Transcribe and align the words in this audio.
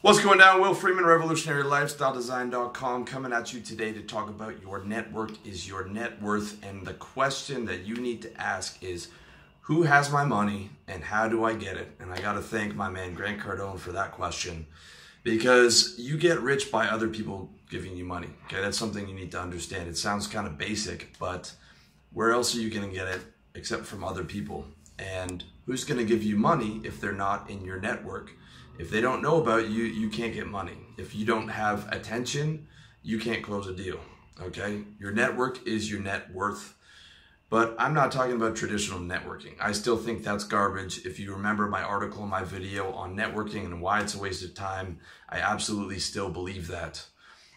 What's 0.00 0.20
going 0.20 0.38
down? 0.38 0.60
Will 0.60 0.74
Freeman, 0.74 1.02
RevolutionaryLifestyleDesign.com, 1.02 3.04
coming 3.04 3.32
at 3.32 3.52
you 3.52 3.60
today 3.60 3.92
to 3.92 4.00
talk 4.00 4.28
about 4.28 4.62
your 4.62 4.84
network 4.84 5.44
is 5.44 5.66
your 5.66 5.88
net 5.88 6.22
worth. 6.22 6.64
And 6.64 6.86
the 6.86 6.94
question 6.94 7.64
that 7.64 7.84
you 7.84 7.96
need 7.96 8.22
to 8.22 8.40
ask 8.40 8.80
is 8.80 9.08
who 9.62 9.82
has 9.82 10.12
my 10.12 10.24
money 10.24 10.70
and 10.86 11.02
how 11.02 11.26
do 11.26 11.42
I 11.42 11.54
get 11.54 11.76
it? 11.76 11.96
And 11.98 12.12
I 12.12 12.20
got 12.20 12.34
to 12.34 12.40
thank 12.40 12.76
my 12.76 12.88
man 12.88 13.12
Grant 13.12 13.40
Cardone 13.40 13.76
for 13.76 13.90
that 13.90 14.12
question 14.12 14.66
because 15.24 15.96
you 15.98 16.16
get 16.16 16.40
rich 16.42 16.70
by 16.70 16.86
other 16.86 17.08
people 17.08 17.50
giving 17.68 17.96
you 17.96 18.04
money. 18.04 18.28
Okay, 18.44 18.60
that's 18.60 18.78
something 18.78 19.08
you 19.08 19.16
need 19.16 19.32
to 19.32 19.40
understand. 19.40 19.88
It 19.88 19.98
sounds 19.98 20.28
kind 20.28 20.46
of 20.46 20.56
basic, 20.56 21.18
but 21.18 21.52
where 22.12 22.30
else 22.30 22.54
are 22.54 22.60
you 22.60 22.70
going 22.70 22.88
to 22.88 22.94
get 22.94 23.08
it 23.08 23.22
except 23.56 23.84
from 23.84 24.04
other 24.04 24.22
people? 24.22 24.64
And 24.96 25.42
who's 25.66 25.82
going 25.82 25.98
to 25.98 26.06
give 26.06 26.22
you 26.22 26.36
money 26.36 26.80
if 26.84 27.00
they're 27.00 27.12
not 27.12 27.50
in 27.50 27.64
your 27.64 27.80
network? 27.80 28.30
If 28.78 28.90
they 28.90 29.00
don't 29.00 29.22
know 29.22 29.40
about 29.40 29.68
you, 29.68 29.82
you 29.82 30.08
can't 30.08 30.32
get 30.32 30.46
money. 30.46 30.78
If 30.96 31.14
you 31.14 31.26
don't 31.26 31.48
have 31.48 31.88
attention, 31.92 32.68
you 33.02 33.18
can't 33.18 33.42
close 33.42 33.66
a 33.66 33.74
deal. 33.74 33.98
Okay? 34.40 34.82
Your 35.00 35.10
network 35.10 35.66
is 35.66 35.90
your 35.90 36.00
net 36.00 36.32
worth. 36.32 36.74
But 37.50 37.74
I'm 37.78 37.94
not 37.94 38.12
talking 38.12 38.36
about 38.36 38.56
traditional 38.56 39.00
networking. 39.00 39.54
I 39.58 39.72
still 39.72 39.96
think 39.96 40.22
that's 40.22 40.44
garbage. 40.44 41.06
If 41.06 41.18
you 41.18 41.32
remember 41.32 41.66
my 41.66 41.82
article 41.82 42.26
my 42.26 42.44
video 42.44 42.92
on 42.92 43.16
networking 43.16 43.64
and 43.64 43.80
why 43.80 44.00
it's 44.00 44.14
a 44.14 44.18
waste 44.18 44.44
of 44.44 44.54
time, 44.54 45.00
I 45.28 45.38
absolutely 45.38 45.98
still 45.98 46.28
believe 46.28 46.68
that. 46.68 47.06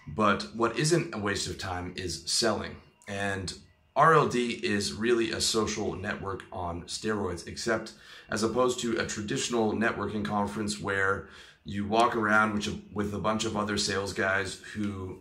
But 0.07 0.55
what 0.55 0.79
isn't 0.79 1.13
a 1.13 1.19
waste 1.19 1.47
of 1.47 1.57
time 1.57 1.93
is 1.97 2.23
selling. 2.25 2.77
And 3.07 3.53
RLD 3.95 4.61
is 4.63 4.93
really 4.93 5.31
a 5.31 5.41
social 5.41 5.95
network 5.95 6.43
on 6.51 6.83
steroids, 6.83 7.47
except 7.47 7.93
as 8.29 8.41
opposed 8.41 8.79
to 8.79 8.97
a 8.97 9.05
traditional 9.05 9.73
networking 9.73 10.23
conference 10.23 10.79
where 10.79 11.27
you 11.65 11.85
walk 11.85 12.15
around 12.15 12.53
with 12.93 13.13
a, 13.13 13.19
bunch 13.19 13.45
of 13.45 13.57
other 13.57 13.77
sales 13.77 14.13
guys 14.13 14.55
who 14.73 15.19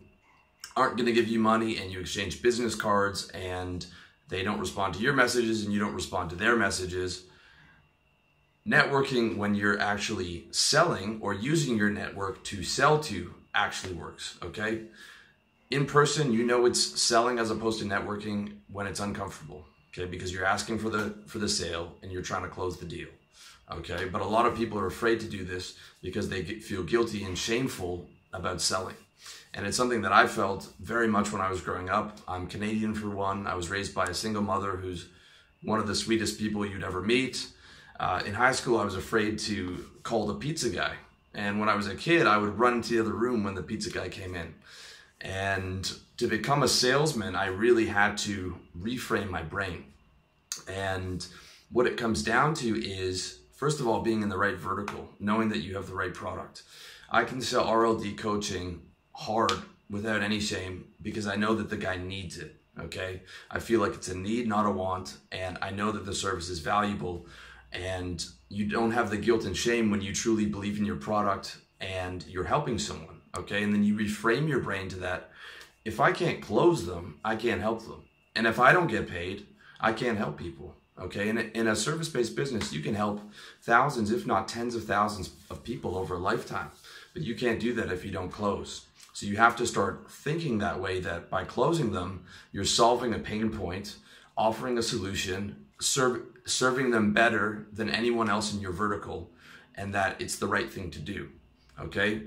aren't 0.77 0.97
going 0.97 1.07
to 1.07 1.13
give 1.13 1.29
you 1.29 1.39
money 1.39 1.77
and 1.77 1.91
you 1.91 2.01
exchange 2.01 2.43
business 2.43 2.75
cards 2.75 3.29
and 3.31 3.87
they 4.29 4.43
don't 4.43 4.61
respond 4.61 4.95
to 4.95 5.01
your 5.01 5.13
messages 5.13 5.65
and 5.65 5.75
you 5.75 5.81
don't 5.81 5.95
respond 5.95 6.31
to 6.31 6.37
their 6.37 6.57
messages. 6.57 7.25
Networking 8.67 9.37
when 9.37 9.55
you're 9.55 9.81
actually 9.81 10.47
selling 10.53 11.19
or 11.21 11.35
using 11.35 11.77
your 11.77 11.91
network 11.91 12.45
to 12.45 12.63
sell 12.63 13.01
to 13.01 13.35
actually 13.53 13.95
works, 13.95 14.39
okay? 14.43 14.85
In 15.71 15.87
person, 15.87 16.33
you 16.33 16.45
know 16.45 16.67
it's 16.67 17.01
selling 17.01 17.39
as 17.39 17.53
opposed 17.53 17.79
to 17.79 17.85
networking 17.85 18.55
when 18.73 18.89
it's 18.89 18.99
uncomfortable, 18.99 19.65
okay? 19.93 20.05
Because 20.05 20.33
you're 20.33 20.45
asking 20.45 20.81
for 20.81 20.91
the 20.91 21.15
for 21.27 21.39
the 21.39 21.49
sale 21.49 21.93
and 22.03 22.11
you're 22.11 22.23
trying 22.23 22.43
to 22.43 22.49
close 22.49 22.77
the 22.77 22.87
deal. 22.87 23.09
Okay? 23.71 24.07
But 24.07 24.21
a 24.21 24.25
lot 24.25 24.47
of 24.47 24.57
people 24.57 24.81
are 24.81 24.87
afraid 24.87 25.21
to 25.21 25.27
do 25.27 25.45
this 25.45 25.77
because 26.03 26.29
they 26.29 26.43
get, 26.43 26.65
feel 26.65 26.83
guilty 26.83 27.23
and 27.23 27.39
shameful 27.39 28.09
about 28.33 28.61
selling. 28.61 28.97
And 29.55 29.65
it's 29.65 29.77
something 29.77 30.03
that 30.03 30.13
I 30.13 30.27
felt 30.27 30.69
very 30.81 31.07
much 31.07 31.31
when 31.33 31.41
I 31.41 31.51
was 31.51 31.61
growing 31.61 31.89
up. 31.89 32.19
I'm 32.27 32.49
Canadian 32.49 32.95
for 32.95 33.09
one. 33.09 33.47
I 33.47 33.55
was 33.55 33.71
raised 33.71 33.95
by 33.95 34.07
a 34.07 34.15
single 34.15 34.43
mother 34.43 34.77
who's 34.77 35.07
one 35.63 35.79
of 35.79 35.87
the 35.87 35.95
sweetest 35.95 36.39
people 36.39 36.67
you'd 36.67 36.83
ever 36.83 37.01
meet. 37.01 37.47
Uh, 38.01 38.23
in 38.27 38.35
high 38.35 38.53
school, 38.53 38.79
I 38.79 38.85
was 38.85 38.97
afraid 38.97 39.39
to 39.41 39.85
call 40.03 40.27
the 40.27 40.35
pizza 40.35 40.71
guy. 40.71 40.95
And 41.35 41.61
when 41.61 41.69
I 41.69 41.77
was 41.77 41.87
a 41.87 41.95
kid, 41.95 42.27
I 42.27 42.39
would 42.39 42.59
run 42.59 42.83
to 42.83 42.89
the 42.89 43.01
other 43.01 43.13
room 43.13 43.45
when 43.45 43.55
the 43.55 43.63
pizza 43.63 43.91
guy 43.91 44.09
came 44.09 44.35
in. 44.35 44.55
And 45.21 45.91
to 46.17 46.27
become 46.27 46.63
a 46.63 46.69
salesman, 46.69 47.35
I 47.35 47.47
really 47.47 47.87
had 47.87 48.17
to 48.19 48.57
reframe 48.79 49.31
my 49.31 49.43
brain. 49.43 49.85
And 50.69 51.27
what 51.71 51.87
it 51.87 51.97
comes 51.97 52.23
down 52.23 52.55
to 52.55 52.83
is, 52.83 53.41
first 53.53 53.81
of 53.81 53.87
all, 53.87 54.01
being 54.01 54.23
in 54.23 54.29
the 54.29 54.39
right 54.39 54.57
vertical, 54.57 55.09
knowing 55.19 55.49
that 55.51 55.59
you 55.59 55.77
have 55.77 55.87
the 55.87 55.95
right 55.95 56.15
product. 56.15 56.63
I 57.11 57.25
can 57.25 57.41
sell 57.41 57.67
RLD 57.67 58.17
coaching 58.19 58.83
hard 59.13 59.53
without 59.91 60.23
any 60.23 60.41
shame 60.41 60.87
because 61.03 61.27
I 61.27 61.37
know 61.37 61.55
that 61.57 61.69
the 61.69 61.77
guy 61.77 61.97
needs 61.97 62.39
it. 62.39 62.57
Okay. 62.79 63.23
I 63.51 63.59
feel 63.59 63.81
like 63.81 63.95
it's 63.95 64.09
a 64.09 64.17
need, 64.17 64.49
not 64.49 64.67
a 64.67 64.71
want. 64.71 65.19
And 65.33 65.59
I 65.61 65.71
know 65.71 65.93
that 65.93 66.07
the 66.07 66.15
service 66.15 66.49
is 66.49 66.61
valuable. 66.61 67.27
And 67.73 68.25
you 68.49 68.67
don't 68.67 68.93
have 68.93 69.11
the 69.11 69.17
guilt 69.17 69.45
and 69.45 69.57
shame 69.57 69.91
when 69.91 70.01
you 70.01 70.15
truly 70.15 70.47
believe 70.47 70.79
in 70.79 70.87
your 70.87 70.97
product 70.97 71.59
and 71.81 72.25
you're 72.27 72.45
helping 72.45 72.79
someone. 72.79 73.20
Okay. 73.37 73.63
And 73.63 73.73
then 73.73 73.85
you 73.85 73.95
reframe 73.95 74.49
your 74.49 74.61
brain 74.61 74.89
to 74.91 74.97
that. 75.01 75.31
If 75.85 76.01
I 76.01 76.13
can't 76.13 76.43
close 76.43 76.87
them, 76.87 77.19
I 77.25 77.37
can't 77.37 77.61
help 77.61 77.83
them. 77.85 78.05
And 78.37 78.47
if 78.47 78.59
I 78.61 78.73
don't 78.73 78.87
get 78.87 79.09
paid, 79.09 79.47
I 79.81 79.93
can't 79.93 80.19
help 80.19 80.37
people. 80.37 80.77
Okay. 81.01 81.29
In 81.29 81.39
a, 81.39 81.43
in 81.55 81.67
a 81.69 81.77
service 81.77 82.09
based 82.09 82.37
business, 82.37 82.73
you 82.73 82.81
can 82.81 82.95
help 82.95 83.21
thousands, 83.63 84.11
if 84.11 84.27
not 84.27 84.49
tens 84.49 84.75
of 84.75 84.85
thousands 84.85 85.31
of 85.51 85.65
people 85.65 85.97
over 85.97 86.15
a 86.15 86.19
lifetime. 86.19 86.71
But 87.15 87.23
you 87.23 87.35
can't 87.35 87.61
do 87.61 87.73
that 87.75 87.93
if 87.93 88.05
you 88.05 88.11
don't 88.11 88.31
close. 88.31 88.87
So 89.13 89.27
you 89.27 89.37
have 89.37 89.57
to 89.57 89.67
start 89.67 90.11
thinking 90.11 90.59
that 90.59 90.81
way 90.81 91.01
that 91.01 91.29
by 91.29 91.45
closing 91.45 91.93
them, 91.93 92.25
you're 92.53 92.65
solving 92.65 93.13
a 93.13 93.19
pain 93.19 93.51
point, 93.51 93.97
offering 94.37 94.79
a 94.79 94.83
solution, 94.83 95.67
serve, 95.81 96.23
serving 96.47 96.91
them 96.91 97.13
better 97.13 97.67
than 97.73 97.91
anyone 97.91 98.31
else 98.31 98.55
in 98.55 98.61
your 98.61 98.73
vertical, 98.73 99.31
and 99.75 99.95
that 99.95 100.21
it's 100.21 100.37
the 100.37 100.47
right 100.47 100.73
thing 100.73 100.91
to 100.93 101.01
do. 101.01 101.29
Okay? 101.81 102.23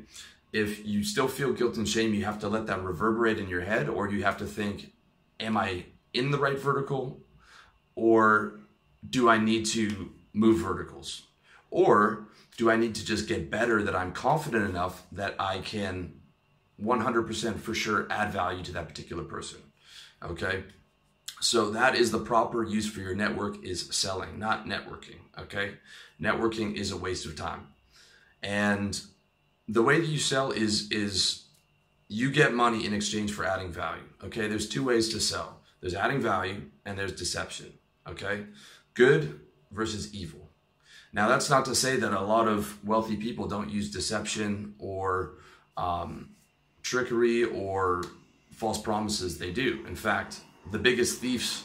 If 0.53 0.86
you 0.86 1.03
still 1.03 1.28
feel 1.28 1.52
guilt 1.52 1.78
and 1.78 1.88
shame, 1.88 2.14
you 2.14 2.24
have 2.25 2.40
to 2.40 2.47
let 2.47 2.68
that 2.68 2.84
reverberate 2.84 3.40
in 3.40 3.50
your 3.50 3.62
head, 3.62 3.90
or 3.90 4.09
you 4.09 4.24
have 4.24 4.38
to 4.38 4.46
think, 4.46 4.94
am 5.40 5.58
I 5.58 5.86
in 6.14 6.31
the 6.31 6.38
right 6.38 6.59
vertical? 6.59 7.19
Or 7.96 8.59
do 9.09 9.30
I 9.30 9.38
need 9.38 9.66
to 9.68 10.12
move 10.31 10.59
verticals? 10.59 11.24
Or 11.72 12.28
do 12.56 12.69
I 12.69 12.75
need 12.75 12.96
to 12.96 13.06
just 13.06 13.28
get 13.28 13.50
better 13.50 13.81
that 13.84 13.96
I'm 13.96 14.12
confident 14.12 14.69
enough 14.69 15.06
that 15.12 15.36
I 15.40 15.58
can 15.59 16.22
100% 16.81 17.59
for 17.59 17.74
sure 17.74 18.08
add 18.09 18.31
value 18.31 18.63
to 18.63 18.72
that 18.74 18.88
particular 18.88 19.24
person. 19.24 19.59
Okay? 20.24 20.63
So 21.40 21.72
that 21.72 21.96
is 21.96 22.12
the 22.12 22.19
proper 22.19 22.63
use 22.63 22.90
for 22.90 23.02
your 23.02 23.16
network 23.16 23.63
is 23.63 23.90
selling, 23.92 24.40
not 24.40 24.66
networking, 24.66 25.18
okay? 25.38 25.74
Networking 26.22 26.75
is 26.75 26.92
a 26.92 26.97
waste 26.97 27.25
of 27.25 27.36
time. 27.36 27.68
And 28.42 29.00
the 29.68 29.81
way 29.81 30.00
that 30.00 30.07
you 30.07 30.19
sell 30.19 30.51
is 30.51 30.91
is 30.91 31.46
you 32.07 32.31
get 32.31 32.53
money 32.53 32.85
in 32.85 32.94
exchange 32.94 33.31
for 33.31 33.46
adding 33.46 33.72
value. 33.72 34.03
Okay? 34.24 34.47
There's 34.47 34.69
two 34.69 34.84
ways 34.84 35.09
to 35.09 35.19
sell. 35.19 35.62
There's 35.84 35.96
adding 35.96 36.22
value 36.22 36.62
and 36.85 36.97
there's 36.97 37.12
deception, 37.12 37.74
okay? 38.07 38.46
Good 38.94 39.41
versus 39.69 40.13
evil. 40.13 40.50
Now, 41.12 41.28
that's 41.28 41.50
not 41.50 41.66
to 41.66 41.75
say 41.75 41.97
that 41.97 42.13
a 42.13 42.22
lot 42.22 42.47
of 42.47 42.84
wealthy 42.85 43.18
people 43.18 43.47
don't 43.50 43.69
use 43.69 43.91
deception 43.91 44.75
or 44.79 45.34
um, 45.75 46.30
trickery 46.84 47.44
or 47.44 48.06
false 48.51 48.81
promises, 48.81 49.38
they 49.38 49.51
do. 49.51 49.84
In 49.85 49.95
fact, 49.95 50.40
the 50.72 50.80
biggest 50.80 51.19
thieves 51.19 51.63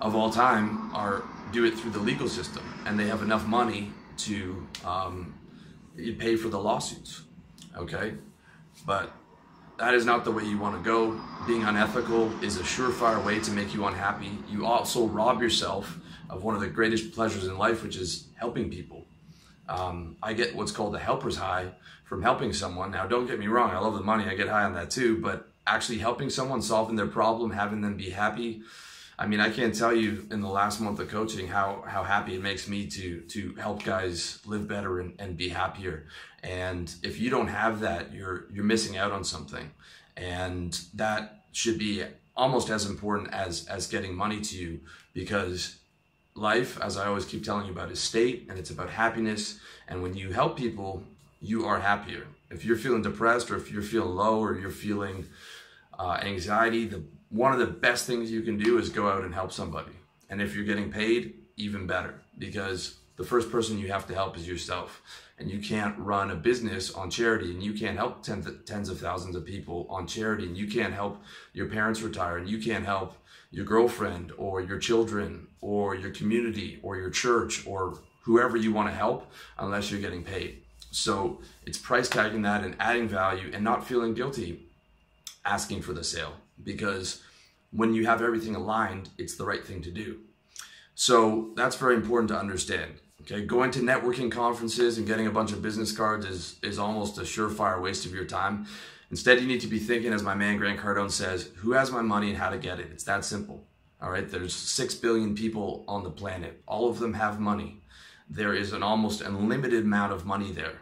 of 0.00 0.16
all 0.16 0.30
time 0.30 0.92
are 0.94 1.22
do 1.52 1.64
it 1.64 1.78
through 1.78 1.92
the 1.92 2.00
legal 2.00 2.28
system, 2.28 2.64
and 2.86 2.98
they 2.98 3.06
have 3.06 3.22
enough 3.22 3.46
money 3.46 3.92
to 4.16 4.66
um, 4.84 5.32
pay 6.18 6.34
for 6.34 6.48
the 6.48 6.58
lawsuits. 6.58 7.22
Okay, 7.76 8.14
but 8.86 9.12
that 9.78 9.94
is 9.94 10.04
not 10.04 10.24
the 10.24 10.30
way 10.30 10.44
you 10.44 10.58
want 10.58 10.76
to 10.76 10.82
go. 10.82 11.20
Being 11.46 11.64
unethical 11.64 12.30
is 12.42 12.58
a 12.58 12.62
surefire 12.62 13.24
way 13.24 13.40
to 13.40 13.50
make 13.50 13.72
you 13.72 13.86
unhappy. 13.86 14.30
You 14.48 14.66
also 14.66 15.06
rob 15.06 15.40
yourself 15.40 15.98
of 16.28 16.44
one 16.44 16.54
of 16.54 16.60
the 16.60 16.68
greatest 16.68 17.12
pleasures 17.12 17.46
in 17.46 17.56
life, 17.56 17.82
which 17.82 17.96
is 17.96 18.28
helping 18.36 18.70
people. 18.70 19.06
Um, 19.68 20.16
I 20.22 20.32
get 20.32 20.54
what's 20.54 20.72
called 20.72 20.94
a 20.94 20.98
helper's 20.98 21.36
high 21.36 21.70
from 22.04 22.22
helping 22.22 22.52
someone. 22.52 22.90
Now, 22.90 23.06
don't 23.06 23.26
get 23.26 23.38
me 23.38 23.46
wrong, 23.46 23.70
I 23.70 23.78
love 23.78 23.94
the 23.94 24.02
money, 24.02 24.24
I 24.24 24.34
get 24.34 24.48
high 24.48 24.64
on 24.64 24.74
that 24.74 24.90
too, 24.90 25.18
but 25.18 25.48
actually 25.66 25.98
helping 25.98 26.28
someone, 26.28 26.60
solving 26.60 26.96
their 26.96 27.06
problem, 27.06 27.52
having 27.52 27.80
them 27.80 27.96
be 27.96 28.10
happy. 28.10 28.62
I 29.18 29.26
mean, 29.26 29.38
I 29.38 29.50
can't 29.50 29.74
tell 29.74 29.94
you 29.94 30.26
in 30.30 30.40
the 30.40 30.48
last 30.48 30.80
month 30.80 30.98
of 30.98 31.08
coaching 31.08 31.46
how, 31.46 31.84
how 31.86 32.02
happy 32.02 32.34
it 32.34 32.42
makes 32.42 32.66
me 32.66 32.86
to, 32.86 33.20
to 33.20 33.54
help 33.56 33.84
guys 33.84 34.40
live 34.46 34.66
better 34.66 34.98
and, 34.98 35.14
and 35.18 35.36
be 35.36 35.50
happier. 35.50 36.06
And 36.42 36.92
if 37.02 37.20
you 37.20 37.30
don't 37.30 37.48
have 37.48 37.80
that, 37.80 38.12
you're, 38.12 38.46
you're 38.52 38.64
missing 38.64 38.96
out 38.96 39.12
on 39.12 39.24
something. 39.24 39.70
And 40.16 40.78
that 40.94 41.44
should 41.52 41.78
be 41.78 42.04
almost 42.36 42.70
as 42.70 42.86
important 42.86 43.32
as, 43.32 43.66
as 43.66 43.86
getting 43.86 44.14
money 44.14 44.40
to 44.40 44.56
you 44.56 44.80
because 45.12 45.76
life, 46.34 46.80
as 46.80 46.96
I 46.96 47.06
always 47.06 47.24
keep 47.24 47.44
telling 47.44 47.66
you 47.66 47.72
about, 47.72 47.90
is 47.90 48.00
state 48.00 48.46
and 48.48 48.58
it's 48.58 48.70
about 48.70 48.90
happiness. 48.90 49.60
And 49.88 50.02
when 50.02 50.14
you 50.14 50.32
help 50.32 50.56
people, 50.56 51.02
you 51.40 51.66
are 51.66 51.80
happier. 51.80 52.26
If 52.50 52.64
you're 52.64 52.76
feeling 52.76 53.02
depressed 53.02 53.50
or 53.50 53.56
if 53.56 53.70
you're 53.70 53.82
feeling 53.82 54.14
low 54.14 54.40
or 54.40 54.58
you're 54.58 54.70
feeling 54.70 55.26
uh, 55.98 56.18
anxiety, 56.22 56.86
the 56.86 57.02
one 57.28 57.52
of 57.52 57.60
the 57.60 57.66
best 57.66 58.06
things 58.06 58.30
you 58.30 58.42
can 58.42 58.58
do 58.58 58.78
is 58.78 58.88
go 58.88 59.08
out 59.08 59.22
and 59.22 59.32
help 59.32 59.52
somebody. 59.52 59.92
And 60.28 60.42
if 60.42 60.54
you're 60.54 60.64
getting 60.64 60.90
paid, 60.90 61.34
even 61.56 61.86
better 61.86 62.14
because 62.38 62.96
the 63.20 63.26
first 63.26 63.52
person 63.52 63.78
you 63.78 63.92
have 63.92 64.06
to 64.06 64.14
help 64.14 64.38
is 64.38 64.48
yourself. 64.48 65.02
And 65.38 65.50
you 65.50 65.58
can't 65.58 65.94
run 65.98 66.30
a 66.30 66.34
business 66.34 66.90
on 66.90 67.10
charity 67.10 67.50
and 67.50 67.62
you 67.62 67.74
can't 67.74 67.98
help 67.98 68.22
tens, 68.22 68.48
tens 68.64 68.88
of 68.88 68.98
thousands 68.98 69.36
of 69.36 69.44
people 69.44 69.86
on 69.90 70.06
charity 70.06 70.46
and 70.46 70.56
you 70.56 70.66
can't 70.66 70.94
help 70.94 71.22
your 71.52 71.66
parents 71.66 72.00
retire 72.00 72.38
and 72.38 72.48
you 72.48 72.58
can't 72.58 72.86
help 72.86 73.18
your 73.50 73.66
girlfriend 73.66 74.32
or 74.38 74.62
your 74.62 74.78
children 74.78 75.48
or 75.60 75.94
your 75.94 76.12
community 76.12 76.80
or 76.82 76.96
your 76.96 77.10
church 77.10 77.66
or 77.66 77.98
whoever 78.22 78.56
you 78.56 78.72
want 78.72 78.88
to 78.88 78.94
help 78.94 79.30
unless 79.58 79.90
you're 79.90 80.00
getting 80.00 80.24
paid. 80.24 80.62
So 80.90 81.42
it's 81.66 81.76
price 81.76 82.08
tagging 82.08 82.40
that 82.42 82.64
and 82.64 82.74
adding 82.80 83.06
value 83.06 83.50
and 83.52 83.62
not 83.62 83.86
feeling 83.86 84.14
guilty 84.14 84.66
asking 85.44 85.82
for 85.82 85.92
the 85.92 86.04
sale 86.04 86.32
because 86.62 87.22
when 87.70 87.92
you 87.92 88.06
have 88.06 88.22
everything 88.22 88.54
aligned, 88.54 89.10
it's 89.18 89.36
the 89.36 89.44
right 89.44 89.62
thing 89.62 89.82
to 89.82 89.90
do. 89.90 90.20
So 90.94 91.50
that's 91.54 91.76
very 91.76 91.96
important 91.96 92.30
to 92.30 92.38
understand. 92.38 92.94
Okay, 93.22 93.44
going 93.44 93.70
to 93.72 93.80
networking 93.80 94.30
conferences 94.32 94.96
and 94.98 95.06
getting 95.06 95.26
a 95.26 95.30
bunch 95.30 95.52
of 95.52 95.60
business 95.60 95.92
cards 95.92 96.24
is 96.24 96.58
is 96.62 96.78
almost 96.78 97.18
a 97.18 97.22
surefire 97.22 97.80
waste 97.80 98.06
of 98.06 98.14
your 98.14 98.24
time. 98.24 98.66
Instead, 99.10 99.40
you 99.40 99.46
need 99.46 99.60
to 99.60 99.66
be 99.66 99.78
thinking, 99.78 100.12
as 100.12 100.22
my 100.22 100.34
man 100.34 100.56
Grant 100.56 100.80
Cardone 100.80 101.10
says, 101.10 101.50
who 101.56 101.72
has 101.72 101.90
my 101.90 102.00
money 102.00 102.30
and 102.30 102.38
how 102.38 102.48
to 102.48 102.58
get 102.58 102.78
it. 102.78 102.88
It's 102.92 103.04
that 103.04 103.24
simple. 103.24 103.64
All 104.00 104.10
right, 104.10 104.28
there's 104.28 104.54
six 104.54 104.94
billion 104.94 105.34
people 105.34 105.84
on 105.86 106.04
the 106.04 106.10
planet. 106.10 106.62
All 106.66 106.88
of 106.88 106.98
them 107.00 107.12
have 107.14 107.40
money. 107.40 107.82
There 108.28 108.54
is 108.54 108.72
an 108.72 108.82
almost 108.82 109.20
unlimited 109.20 109.84
amount 109.84 110.12
of 110.12 110.24
money 110.24 110.52
there. 110.52 110.78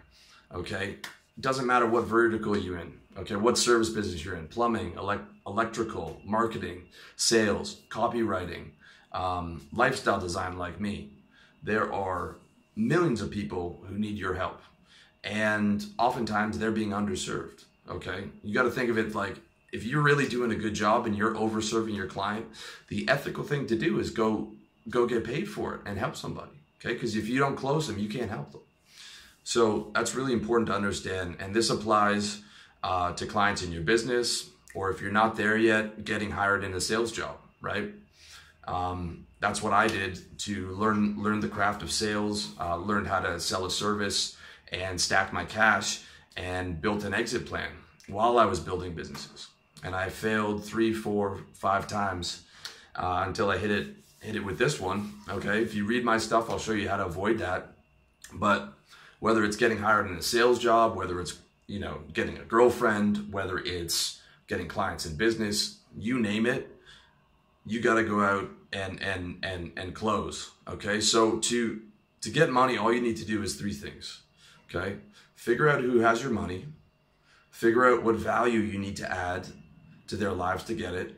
Okay, 0.54 0.98
doesn't 1.40 1.66
matter 1.66 1.86
what 1.86 2.04
vertical 2.04 2.56
you're 2.56 2.78
in. 2.78 3.00
Okay, 3.16 3.34
what 3.34 3.58
service 3.58 3.88
business 3.88 4.24
you're 4.24 4.36
in, 4.36 4.46
plumbing, 4.46 4.92
elect- 4.96 5.28
electrical, 5.46 6.20
marketing, 6.24 6.82
sales, 7.16 7.80
copywriting, 7.88 8.70
um, 9.12 9.66
lifestyle 9.72 10.20
design 10.20 10.56
like 10.56 10.80
me. 10.80 11.17
There 11.62 11.92
are 11.92 12.36
millions 12.76 13.20
of 13.20 13.30
people 13.30 13.82
who 13.88 13.98
need 13.98 14.16
your 14.16 14.34
help. 14.34 14.60
And 15.24 15.84
oftentimes 15.98 16.58
they're 16.58 16.70
being 16.70 16.90
underserved. 16.90 17.64
Okay, 17.88 18.24
you 18.42 18.54
got 18.54 18.64
to 18.64 18.70
think 18.70 18.90
of 18.90 18.98
it 18.98 19.14
like 19.14 19.36
if 19.72 19.84
you're 19.84 20.02
really 20.02 20.28
doing 20.28 20.50
a 20.52 20.54
good 20.54 20.74
job 20.74 21.06
and 21.06 21.16
you're 21.16 21.36
over 21.36 21.60
serving 21.60 21.94
your 21.94 22.06
client, 22.06 22.46
the 22.88 23.08
ethical 23.08 23.44
thing 23.44 23.66
to 23.66 23.76
do 23.76 23.98
is 23.98 24.10
go 24.10 24.52
go 24.88 25.06
get 25.06 25.24
paid 25.24 25.48
for 25.48 25.74
it 25.74 25.80
and 25.86 25.98
help 25.98 26.16
somebody. 26.16 26.52
Okay, 26.80 26.94
because 26.94 27.16
if 27.16 27.28
you 27.28 27.38
don't 27.38 27.56
close 27.56 27.88
them, 27.88 27.98
you 27.98 28.08
can't 28.08 28.30
help 28.30 28.52
them. 28.52 28.60
So 29.42 29.90
that's 29.94 30.14
really 30.14 30.32
important 30.32 30.68
to 30.68 30.74
understand, 30.74 31.36
and 31.40 31.54
this 31.54 31.70
applies 31.70 32.42
uh, 32.82 33.12
to 33.14 33.26
clients 33.26 33.62
in 33.62 33.72
your 33.72 33.82
business, 33.82 34.50
or 34.74 34.90
if 34.90 35.00
you're 35.00 35.10
not 35.10 35.36
there 35.36 35.56
yet, 35.56 36.04
getting 36.04 36.30
hired 36.30 36.62
in 36.64 36.74
a 36.74 36.80
sales 36.80 37.10
job, 37.10 37.36
right? 37.60 37.90
Um, 38.68 39.26
that's 39.40 39.62
what 39.62 39.72
I 39.72 39.86
did 39.86 40.38
to 40.40 40.68
learn 40.72 41.22
learn 41.22 41.40
the 41.40 41.48
craft 41.48 41.82
of 41.82 41.90
sales, 41.90 42.52
uh, 42.60 42.76
learned 42.76 43.06
how 43.06 43.20
to 43.20 43.40
sell 43.40 43.64
a 43.64 43.70
service, 43.70 44.36
and 44.72 45.00
stack 45.00 45.32
my 45.32 45.44
cash, 45.44 46.02
and 46.36 46.80
built 46.80 47.04
an 47.04 47.14
exit 47.14 47.46
plan 47.46 47.70
while 48.08 48.38
I 48.38 48.44
was 48.44 48.60
building 48.60 48.94
businesses. 48.94 49.48
And 49.84 49.94
I 49.94 50.08
failed 50.08 50.64
three, 50.64 50.92
four, 50.92 51.40
five 51.54 51.86
times 51.86 52.44
uh, 52.96 53.24
until 53.26 53.50
I 53.50 53.58
hit 53.58 53.70
it 53.70 53.86
hit 54.20 54.36
it 54.36 54.44
with 54.44 54.58
this 54.58 54.80
one. 54.80 55.14
Okay, 55.28 55.62
if 55.62 55.74
you 55.74 55.86
read 55.86 56.04
my 56.04 56.18
stuff, 56.18 56.50
I'll 56.50 56.58
show 56.58 56.72
you 56.72 56.88
how 56.88 56.96
to 56.96 57.06
avoid 57.06 57.38
that. 57.38 57.72
But 58.32 58.72
whether 59.20 59.44
it's 59.44 59.56
getting 59.56 59.78
hired 59.78 60.06
in 60.10 60.16
a 60.16 60.22
sales 60.22 60.58
job, 60.58 60.96
whether 60.96 61.20
it's 61.20 61.38
you 61.68 61.78
know, 61.78 62.00
getting 62.12 62.38
a 62.38 62.44
girlfriend, 62.44 63.30
whether 63.30 63.58
it's 63.58 64.20
getting 64.48 64.66
clients 64.66 65.06
in 65.06 65.14
business, 65.14 65.78
you 65.96 66.18
name 66.18 66.46
it, 66.46 66.74
you 67.66 67.80
got 67.80 67.94
to 67.94 68.02
go 68.02 68.24
out 68.24 68.48
and 68.72 69.02
and 69.02 69.38
and 69.42 69.72
and 69.76 69.94
close. 69.94 70.50
Okay, 70.66 71.00
so 71.00 71.38
to 71.38 71.80
to 72.20 72.30
get 72.30 72.50
money, 72.50 72.76
all 72.76 72.92
you 72.92 73.00
need 73.00 73.16
to 73.16 73.24
do 73.24 73.42
is 73.42 73.54
three 73.54 73.72
things. 73.72 74.22
Okay, 74.68 74.96
figure 75.34 75.68
out 75.68 75.80
who 75.80 76.00
has 76.00 76.22
your 76.22 76.32
money, 76.32 76.66
figure 77.50 77.86
out 77.86 78.02
what 78.02 78.16
value 78.16 78.60
you 78.60 78.78
need 78.78 78.96
to 78.96 79.10
add 79.10 79.48
to 80.08 80.16
their 80.16 80.32
lives 80.32 80.64
to 80.64 80.74
get 80.74 80.94
it, 80.94 81.14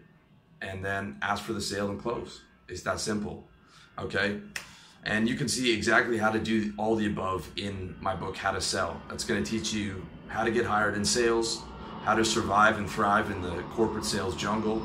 and 0.60 0.84
then 0.84 1.16
ask 1.22 1.42
for 1.42 1.52
the 1.52 1.60
sale 1.60 1.90
and 1.90 2.00
close. 2.00 2.42
It's 2.68 2.82
that 2.82 3.00
simple. 3.00 3.48
Okay. 3.98 4.40
And 5.04 5.26
you 5.26 5.34
can 5.34 5.48
see 5.48 5.72
exactly 5.72 6.18
how 6.18 6.30
to 6.30 6.38
do 6.38 6.74
all 6.76 6.94
the 6.94 7.06
above 7.06 7.50
in 7.56 7.96
my 8.00 8.14
book, 8.14 8.36
How 8.36 8.50
to 8.50 8.60
Sell. 8.60 9.00
That's 9.08 9.24
going 9.24 9.42
to 9.42 9.50
teach 9.50 9.72
you 9.72 10.06
how 10.28 10.44
to 10.44 10.50
get 10.50 10.66
hired 10.66 10.94
in 10.94 11.04
sales, 11.04 11.62
how 12.02 12.14
to 12.14 12.24
survive 12.24 12.78
and 12.78 12.88
thrive 12.88 13.30
in 13.30 13.40
the 13.40 13.62
corporate 13.70 14.04
sales 14.04 14.36
jungle, 14.36 14.82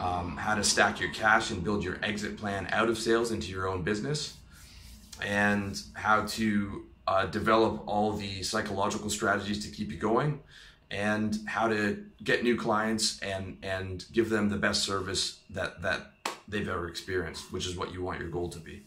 um, 0.00 0.36
how 0.36 0.54
to 0.54 0.64
stack 0.64 0.98
your 0.98 1.10
cash 1.10 1.50
and 1.50 1.62
build 1.62 1.84
your 1.84 1.98
exit 2.02 2.36
plan 2.36 2.66
out 2.72 2.88
of 2.88 2.98
sales 2.98 3.30
into 3.30 3.52
your 3.52 3.68
own 3.68 3.82
business, 3.82 4.36
and 5.22 5.80
how 5.92 6.24
to 6.26 6.86
uh, 7.06 7.26
develop 7.26 7.82
all 7.86 8.12
the 8.14 8.42
psychological 8.42 9.10
strategies 9.10 9.64
to 9.64 9.70
keep 9.70 9.90
you 9.92 9.98
going, 9.98 10.40
and 10.90 11.38
how 11.46 11.68
to 11.68 12.04
get 12.24 12.42
new 12.42 12.56
clients 12.56 13.20
and 13.20 13.58
and 13.62 14.06
give 14.12 14.30
them 14.30 14.48
the 14.48 14.56
best 14.56 14.82
service 14.82 15.40
that 15.50 15.82
that 15.82 16.00
they've 16.48 16.68
ever 16.68 16.88
experienced, 16.88 17.52
which 17.52 17.66
is 17.66 17.76
what 17.76 17.92
you 17.92 18.02
want 18.02 18.18
your 18.18 18.28
goal 18.28 18.48
to 18.48 18.58
be. 18.58 18.82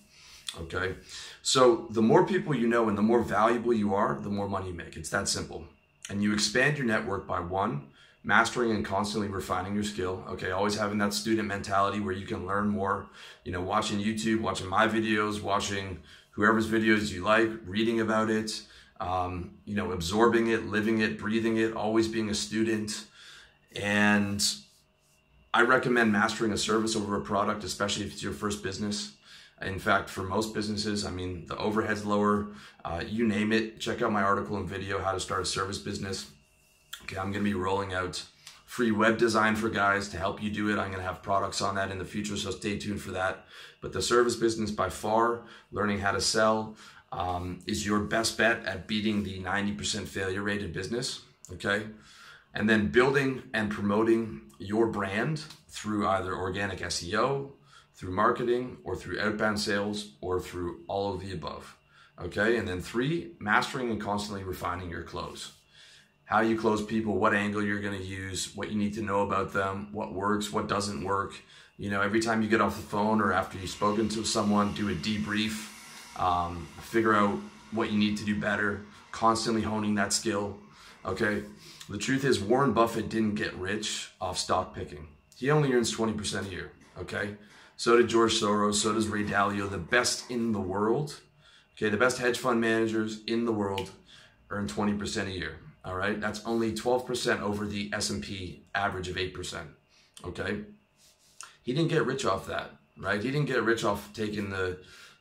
Okay. 0.62 0.95
So 1.42 1.88
the 1.89 2.01
more 2.01 2.25
people 2.25 2.54
you 2.56 2.68
know 2.68 2.89
and 2.89 2.98
the 2.98 3.01
more 3.01 3.21
valuable 3.21 3.74
you 3.74 3.95
are, 3.95 4.19
the 4.21 4.30
more 4.30 4.48
money 4.48 4.68
you 4.68 4.74
make. 4.74 4.95
It's 4.98 5.09
that 5.09 5.27
simple. 5.27 5.66
And 6.09 6.21
you 6.21 6.33
expand 6.33 6.77
your 6.77 6.86
network 6.86 7.25
by 7.27 7.39
one, 7.39 7.88
mastering 8.23 8.71
and 8.71 8.85
constantly 8.85 9.27
refining 9.27 9.75
your 9.75 9.83
skill. 9.83 10.23
Okay. 10.29 10.51
Always 10.51 10.77
having 10.77 10.97
that 10.99 11.13
student 11.13 11.47
mentality 11.47 11.99
where 11.99 12.13
you 12.13 12.25
can 12.25 12.45
learn 12.45 12.69
more, 12.69 13.07
you 13.43 13.51
know, 13.51 13.61
watching 13.61 13.99
YouTube, 13.99 14.41
watching 14.41 14.67
my 14.67 14.87
videos, 14.87 15.41
watching 15.41 16.01
whoever's 16.31 16.67
videos 16.67 17.11
you 17.11 17.23
like, 17.23 17.49
reading 17.65 17.99
about 17.99 18.29
it, 18.29 18.61
um, 18.99 19.51
you 19.65 19.75
know, 19.75 19.91
absorbing 19.91 20.47
it, 20.47 20.65
living 20.67 20.99
it, 20.99 21.19
breathing 21.19 21.57
it, 21.57 21.73
always 21.73 22.07
being 22.07 22.29
a 22.29 22.33
student. 22.33 23.05
And 23.75 24.43
I 25.53 25.61
recommend 25.61 26.11
mastering 26.11 26.51
a 26.51 26.57
service 26.57 26.95
over 26.95 27.17
a 27.17 27.21
product, 27.21 27.63
especially 27.63 28.05
if 28.05 28.13
it's 28.13 28.23
your 28.23 28.33
first 28.33 28.63
business. 28.63 29.13
In 29.61 29.79
fact, 29.79 30.09
for 30.09 30.23
most 30.23 30.53
businesses, 30.53 31.05
I 31.05 31.11
mean, 31.11 31.45
the 31.45 31.57
overhead's 31.57 32.05
lower, 32.05 32.47
uh, 32.83 33.03
you 33.07 33.27
name 33.27 33.51
it. 33.51 33.79
Check 33.79 34.01
out 34.01 34.11
my 34.11 34.23
article 34.23 34.57
and 34.57 34.67
video, 34.67 34.99
How 34.99 35.11
to 35.11 35.19
Start 35.19 35.41
a 35.41 35.45
Service 35.45 35.77
Business. 35.77 36.32
Okay, 37.03 37.17
I'm 37.17 37.31
gonna 37.31 37.44
be 37.44 37.53
rolling 37.53 37.94
out 37.94 38.23
free 38.65 38.91
web 38.91 39.17
design 39.17 39.55
for 39.55 39.69
guys 39.69 40.09
to 40.09 40.17
help 40.17 40.41
you 40.41 40.50
do 40.50 40.69
it. 40.69 40.79
I'm 40.79 40.89
gonna 40.91 41.03
have 41.03 41.21
products 41.21 41.61
on 41.61 41.75
that 41.75 41.91
in 41.91 42.00
the 42.00 42.05
future, 42.05 42.38
so 42.38 42.51
stay 42.51 42.77
tuned 42.77 43.01
for 43.01 43.11
that. 43.11 43.45
But 43.81 43.94
the 43.94 44.01
service 44.01 44.35
business 44.35 44.71
by 44.71 44.89
far, 44.89 45.44
learning 45.71 46.00
how 46.00 46.11
to 46.11 46.21
sell, 46.21 46.75
um, 47.11 47.59
is 47.67 47.85
your 47.85 48.00
best 48.00 48.38
bet 48.38 48.65
at 48.65 48.88
beating 48.88 49.23
the 49.23 49.39
90% 49.39 50.07
failure 50.07 50.41
rate 50.41 50.63
in 50.63 50.71
business, 50.71 51.21
okay? 51.51 51.88
And 52.53 52.69
then 52.69 52.88
building 52.88 53.44
and 53.53 53.69
promoting 53.69 54.51
your 54.57 54.88
brand 54.88 55.44
through 55.69 56.07
either 56.07 56.35
organic 56.35 56.79
SEO, 56.79 57.51
through 57.94 58.11
marketing 58.11 58.77
or 58.83 58.95
through 58.95 59.19
outbound 59.19 59.59
sales 59.59 60.13
or 60.21 60.39
through 60.39 60.83
all 60.88 61.13
of 61.13 61.21
the 61.21 61.31
above. 61.31 61.77
Okay, 62.19 62.57
and 62.57 62.67
then 62.67 62.81
three, 62.81 63.33
mastering 63.39 63.89
and 63.91 63.99
constantly 63.99 64.44
refining 64.44 64.89
your 64.89 65.03
close. 65.03 65.51
How 66.25 66.41
you 66.41 66.57
close 66.57 66.83
people, 66.83 67.15
what 67.15 67.33
angle 67.33 67.63
you're 67.63 67.81
going 67.81 67.97
to 67.97 68.03
use, 68.03 68.56
what 68.56 68.71
you 68.71 68.77
need 68.77 68.94
to 68.95 69.01
know 69.01 69.21
about 69.21 69.53
them, 69.53 69.89
what 69.92 70.13
works, 70.13 70.51
what 70.51 70.68
doesn't 70.68 71.03
work. 71.03 71.35
You 71.77 71.89
know, 71.89 72.01
every 72.01 72.21
time 72.21 72.42
you 72.42 72.47
get 72.47 72.61
off 72.61 72.75
the 72.75 72.83
phone 72.83 73.21
or 73.21 73.33
after 73.33 73.57
you've 73.57 73.69
spoken 73.69 74.07
to 74.09 74.23
someone, 74.23 74.73
do 74.73 74.89
a 74.89 74.94
debrief, 74.94 75.69
um, 76.19 76.68
figure 76.81 77.13
out 77.13 77.37
what 77.71 77.92
you 77.92 77.97
need 77.97 78.18
to 78.18 78.25
do 78.25 78.39
better, 78.39 78.85
constantly 79.11 79.61
honing 79.61 79.95
that 79.95 80.13
skill. 80.13 80.57
Okay, 81.06 81.44
the 81.89 81.97
truth 81.97 82.23
is, 82.23 82.39
Warren 82.39 82.71
Buffett 82.71 83.09
didn't 83.09 83.35
get 83.35 83.53
rich 83.56 84.11
off 84.21 84.37
stock 84.37 84.73
picking. 84.73 85.07
He 85.35 85.51
only 85.51 85.73
earns 85.73 85.94
20% 85.94 86.47
a 86.47 86.49
year. 86.49 86.71
Okay, 86.97 87.35
so 87.75 87.97
did 87.97 88.07
George 88.07 88.39
Soros. 88.39 88.75
So 88.75 88.94
does 88.94 89.07
Ray 89.07 89.23
Dalio. 89.23 89.69
The 89.69 89.77
best 89.77 90.30
in 90.31 90.53
the 90.53 90.61
world, 90.61 91.19
okay, 91.75 91.89
the 91.89 91.97
best 91.97 92.19
hedge 92.19 92.37
fund 92.37 92.61
managers 92.61 93.21
in 93.27 93.45
the 93.45 93.51
world 93.51 93.92
earn 94.49 94.68
20% 94.68 95.27
a 95.27 95.31
year. 95.31 95.57
All 95.85 95.95
right, 95.95 96.19
that's 96.19 96.45
only 96.45 96.71
12% 96.71 97.42
over 97.42 97.66
the 97.66 97.92
S&P 97.94 98.66
average 98.73 99.09
of 99.09 99.18
8%. 99.18 99.68
Okay, 100.25 100.61
he 101.61 101.73
didn't 101.73 101.90
get 101.90 102.06
rich 102.06 102.25
off 102.25 102.47
that, 102.47 102.71
right? 102.97 103.21
He 103.21 103.31
didn't 103.31 103.47
get 103.47 103.63
rich 103.63 103.83
off 103.83 104.09
taking 104.13 104.49
the 104.49 104.80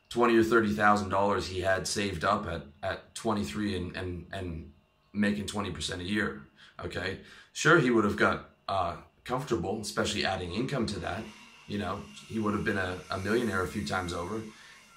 20 0.09 0.37
or 0.37 0.43
30 0.43 0.73
thousand 0.73 1.09
dollars 1.09 1.47
he 1.47 1.61
had 1.61 1.87
saved 1.87 2.23
up 2.23 2.47
at 2.47 2.61
at 2.83 3.15
23 3.15 3.75
and 3.75 3.97
and 3.97 4.25
and 4.31 4.71
making 5.11 5.45
20% 5.45 5.99
a 5.99 6.03
year. 6.03 6.43
Okay, 6.83 7.19
sure 7.51 7.79
he 7.79 7.89
would 7.89 8.05
have 8.05 8.15
got 8.15 8.51
uh, 8.69 8.95
comfortable, 9.25 9.81
especially 9.81 10.25
adding 10.25 10.53
income 10.53 10.85
to 10.85 10.99
that 10.99 11.23
you 11.67 11.77
know, 11.77 12.01
he 12.27 12.39
would 12.39 12.53
have 12.53 12.63
been 12.63 12.77
a, 12.77 12.97
a 13.09 13.17
millionaire 13.19 13.63
a 13.63 13.67
few 13.67 13.85
times 13.85 14.13
over, 14.13 14.41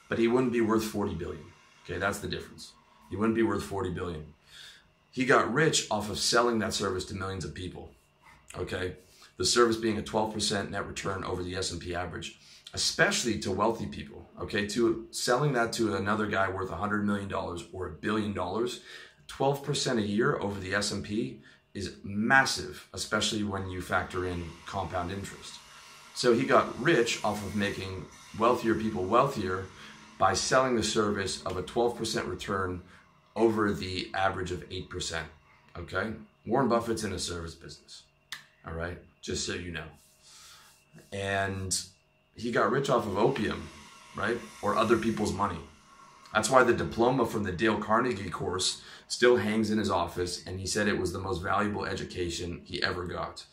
but 0.08 0.18
he 0.18 0.28
wouldn't 0.28 0.52
be 0.52 0.61
worth 0.61 0.85
40 0.85 1.14
billion. 1.14 1.44
Okay, 1.85 1.99
that's 1.99 2.18
the 2.18 2.28
difference. 2.28 2.73
He 3.11 3.16
wouldn't 3.16 3.37
be 3.37 3.42
worth 3.42 3.62
40 3.62 3.90
billion. 3.90 4.35
He 5.16 5.25
got 5.25 5.50
rich 5.50 5.87
off 5.90 6.11
of 6.11 6.18
selling 6.18 6.58
that 6.58 6.75
service 6.75 7.06
to 7.06 7.14
millions 7.14 7.46
of 7.46 7.54
people. 7.54 7.90
Okay, 8.54 8.96
the 9.38 9.46
service 9.46 9.78
being 9.78 9.96
a 9.96 10.02
12% 10.02 10.68
net 10.68 10.87
return 10.87 11.25
over 11.25 11.42
the 11.42 11.56
S&P 11.56 11.94
average, 11.94 12.38
especially 12.75 13.38
to 13.38 13.50
wealthy 13.50 13.87
people. 13.87 14.28
Okay, 14.38 14.66
to 14.66 15.06
selling 15.12 15.54
that 15.54 15.73
to 15.73 15.96
another 15.96 16.26
guy 16.26 16.50
worth 16.50 16.68
100 16.68 17.06
million 17.06 17.30
dollars 17.30 17.64
or 17.73 17.87
a 17.87 17.92
billion 17.92 18.35
dollars, 18.35 18.80
12% 19.28 19.96
a 19.96 20.02
year 20.02 20.37
over 20.37 20.61
the 20.61 20.75
S&P 20.75 21.40
is 21.73 21.96
massive, 22.04 22.87
especially 22.92 23.42
when 23.42 23.70
you 23.70 23.80
factor 23.80 24.26
in 24.26 24.44
compound 24.66 25.11
interest. 25.11 25.54
So 26.14 26.35
he 26.35 26.44
got 26.44 26.78
rich 26.78 27.25
off 27.25 27.42
of 27.42 27.56
making 27.56 28.04
wealthier 28.38 28.75
people 28.75 29.06
wealthier 29.06 29.64
by 30.18 30.35
selling 30.35 30.76
the 30.76 30.82
service 30.82 31.42
of 31.44 31.56
a 31.56 31.62
12% 31.62 32.28
return 32.28 32.82
over 33.37 33.73
the 33.73 34.11
average 34.14 34.50
of 34.50 34.69
8%. 34.69 35.21
Okay? 35.78 36.12
Warren 36.47 36.69
Buffett's 36.69 37.05
in 37.05 37.12
a 37.12 37.19
service 37.19 37.55
business. 37.55 38.02
All 38.66 38.73
right? 38.73 38.99
Just 39.21 39.47
so 39.47 39.52
you 39.52 39.71
know. 39.71 39.85
And 41.12 41.78
he 42.35 42.50
got 42.50 42.73
rich 42.73 42.90
off 42.90 43.07
of 43.07 43.16
opium, 43.16 43.69
right? 44.16 44.38
Or 44.62 44.75
other 44.75 44.97
people's 44.97 45.33
money. 45.33 45.61
That's 46.35 46.50
why 46.50 46.64
the 46.64 46.73
diploma 46.73 47.26
from 47.26 47.45
the 47.45 47.52
Dale 47.52 47.78
Carnegie 47.78 48.31
course 48.31 48.83
still 49.09 49.37
hangs 49.37 49.71
in 49.71 49.78
his 49.78 49.90
office, 49.90 50.45
and 50.47 50.59
he 50.59 50.66
said 50.66 50.88
it 50.88 50.99
was 50.99 51.12
the 51.12 51.19
most 51.19 51.43
valuable 51.43 51.85
education 51.85 52.62
he 52.64 52.83
ever 52.83 53.07
got. 53.07 53.45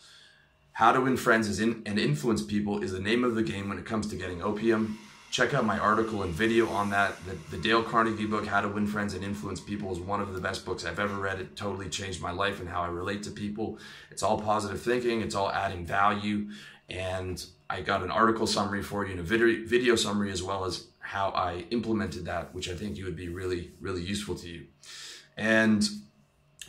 How 0.73 0.91
to 0.91 1.01
Win 1.01 1.15
Friends 1.15 1.59
and 1.59 1.87
Influence 1.87 2.41
People 2.41 2.81
is 2.81 2.91
the 2.91 2.99
name 2.99 3.23
of 3.23 3.35
the 3.35 3.43
game 3.43 3.69
when 3.69 3.77
it 3.77 3.85
comes 3.85 4.07
to 4.07 4.15
getting 4.15 4.41
opium. 4.41 4.97
Check 5.33 5.55
out 5.55 5.65
my 5.65 5.79
article 5.79 6.21
and 6.21 6.31
video 6.31 6.69
on 6.69 6.91
that. 6.91 7.15
The, 7.25 7.35
the, 7.49 7.57
Dale 7.57 7.81
Carnegie 7.81 8.27
book, 8.27 8.45
How 8.45 8.61
to 8.61 8.69
Win 8.69 8.85
Friends 8.85 9.15
and 9.15 9.23
Influence 9.23 9.59
People, 9.59 9.91
is 9.91 9.99
one 9.99 10.21
of 10.21 10.31
the 10.31 10.39
best 10.39 10.63
books 10.63 10.85
I've 10.85 10.99
ever 10.99 11.15
read. 11.15 11.39
It 11.39 11.55
totally 11.55 11.89
changed 11.89 12.21
my 12.21 12.29
life 12.29 12.59
and 12.59 12.69
how 12.69 12.83
I 12.83 12.87
relate 12.89 13.23
to 13.23 13.31
people. 13.31 13.79
It's 14.11 14.21
all 14.21 14.39
positive 14.39 14.79
thinking, 14.79 15.21
it's 15.21 15.33
all 15.33 15.49
adding 15.49 15.87
value. 15.87 16.49
And 16.87 17.43
I 17.67 17.81
got 17.81 18.03
an 18.03 18.11
article 18.11 18.45
summary 18.45 18.83
for 18.83 19.05
you 19.05 19.13
and 19.13 19.21
a 19.21 19.23
video, 19.23 19.67
video 19.67 19.95
summary 19.95 20.31
as 20.31 20.43
well 20.43 20.65
as 20.65 20.85
how 20.99 21.29
I 21.29 21.65
implemented 21.71 22.25
that, 22.25 22.53
which 22.53 22.69
I 22.69 22.75
think 22.75 22.95
you 22.95 23.05
would 23.05 23.15
be 23.15 23.29
really, 23.29 23.71
really 23.81 24.03
useful 24.03 24.35
to 24.35 24.47
you. 24.47 24.67
And 25.35 25.83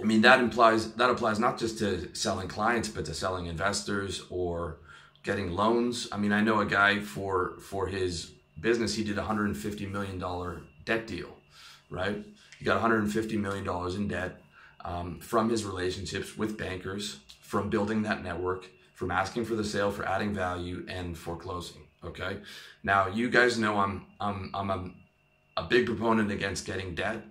I 0.00 0.04
mean 0.04 0.22
that 0.22 0.40
implies 0.40 0.92
that 0.92 1.10
applies 1.10 1.38
not 1.38 1.58
just 1.58 1.78
to 1.80 2.14
selling 2.14 2.48
clients, 2.48 2.88
but 2.88 3.04
to 3.04 3.12
selling 3.12 3.44
investors 3.44 4.22
or 4.30 4.78
getting 5.22 5.52
loans. 5.52 6.08
I 6.10 6.16
mean, 6.16 6.32
I 6.32 6.40
know 6.40 6.60
a 6.60 6.66
guy 6.66 7.00
for 7.00 7.58
for 7.60 7.88
his 7.88 8.30
business, 8.60 8.94
he 8.94 9.04
did 9.04 9.18
a 9.18 9.22
hundred 9.22 9.46
and 9.46 9.56
fifty 9.56 9.86
million 9.86 10.18
dollar 10.18 10.62
debt 10.84 11.06
deal, 11.06 11.36
right? 11.90 12.24
He 12.58 12.64
got 12.64 12.74
150 12.74 13.36
million 13.36 13.64
dollars 13.64 13.94
in 13.94 14.08
debt 14.08 14.40
um, 14.84 15.18
from 15.20 15.50
his 15.50 15.64
relationships 15.64 16.36
with 16.36 16.56
bankers, 16.56 17.18
from 17.42 17.70
building 17.70 18.02
that 18.02 18.22
network, 18.22 18.68
from 18.94 19.10
asking 19.10 19.44
for 19.44 19.54
the 19.54 19.64
sale, 19.64 19.90
for 19.90 20.06
adding 20.06 20.32
value, 20.34 20.84
and 20.88 21.16
for 21.16 21.36
closing. 21.36 21.82
Okay. 22.04 22.38
Now 22.82 23.08
you 23.08 23.28
guys 23.28 23.58
know 23.58 23.78
I'm 23.78 24.06
I'm 24.20 24.50
I'm 24.54 24.70
a, 24.70 24.90
a 25.56 25.64
big 25.64 25.86
proponent 25.86 26.30
against 26.30 26.66
getting 26.66 26.94
debt, 26.94 27.22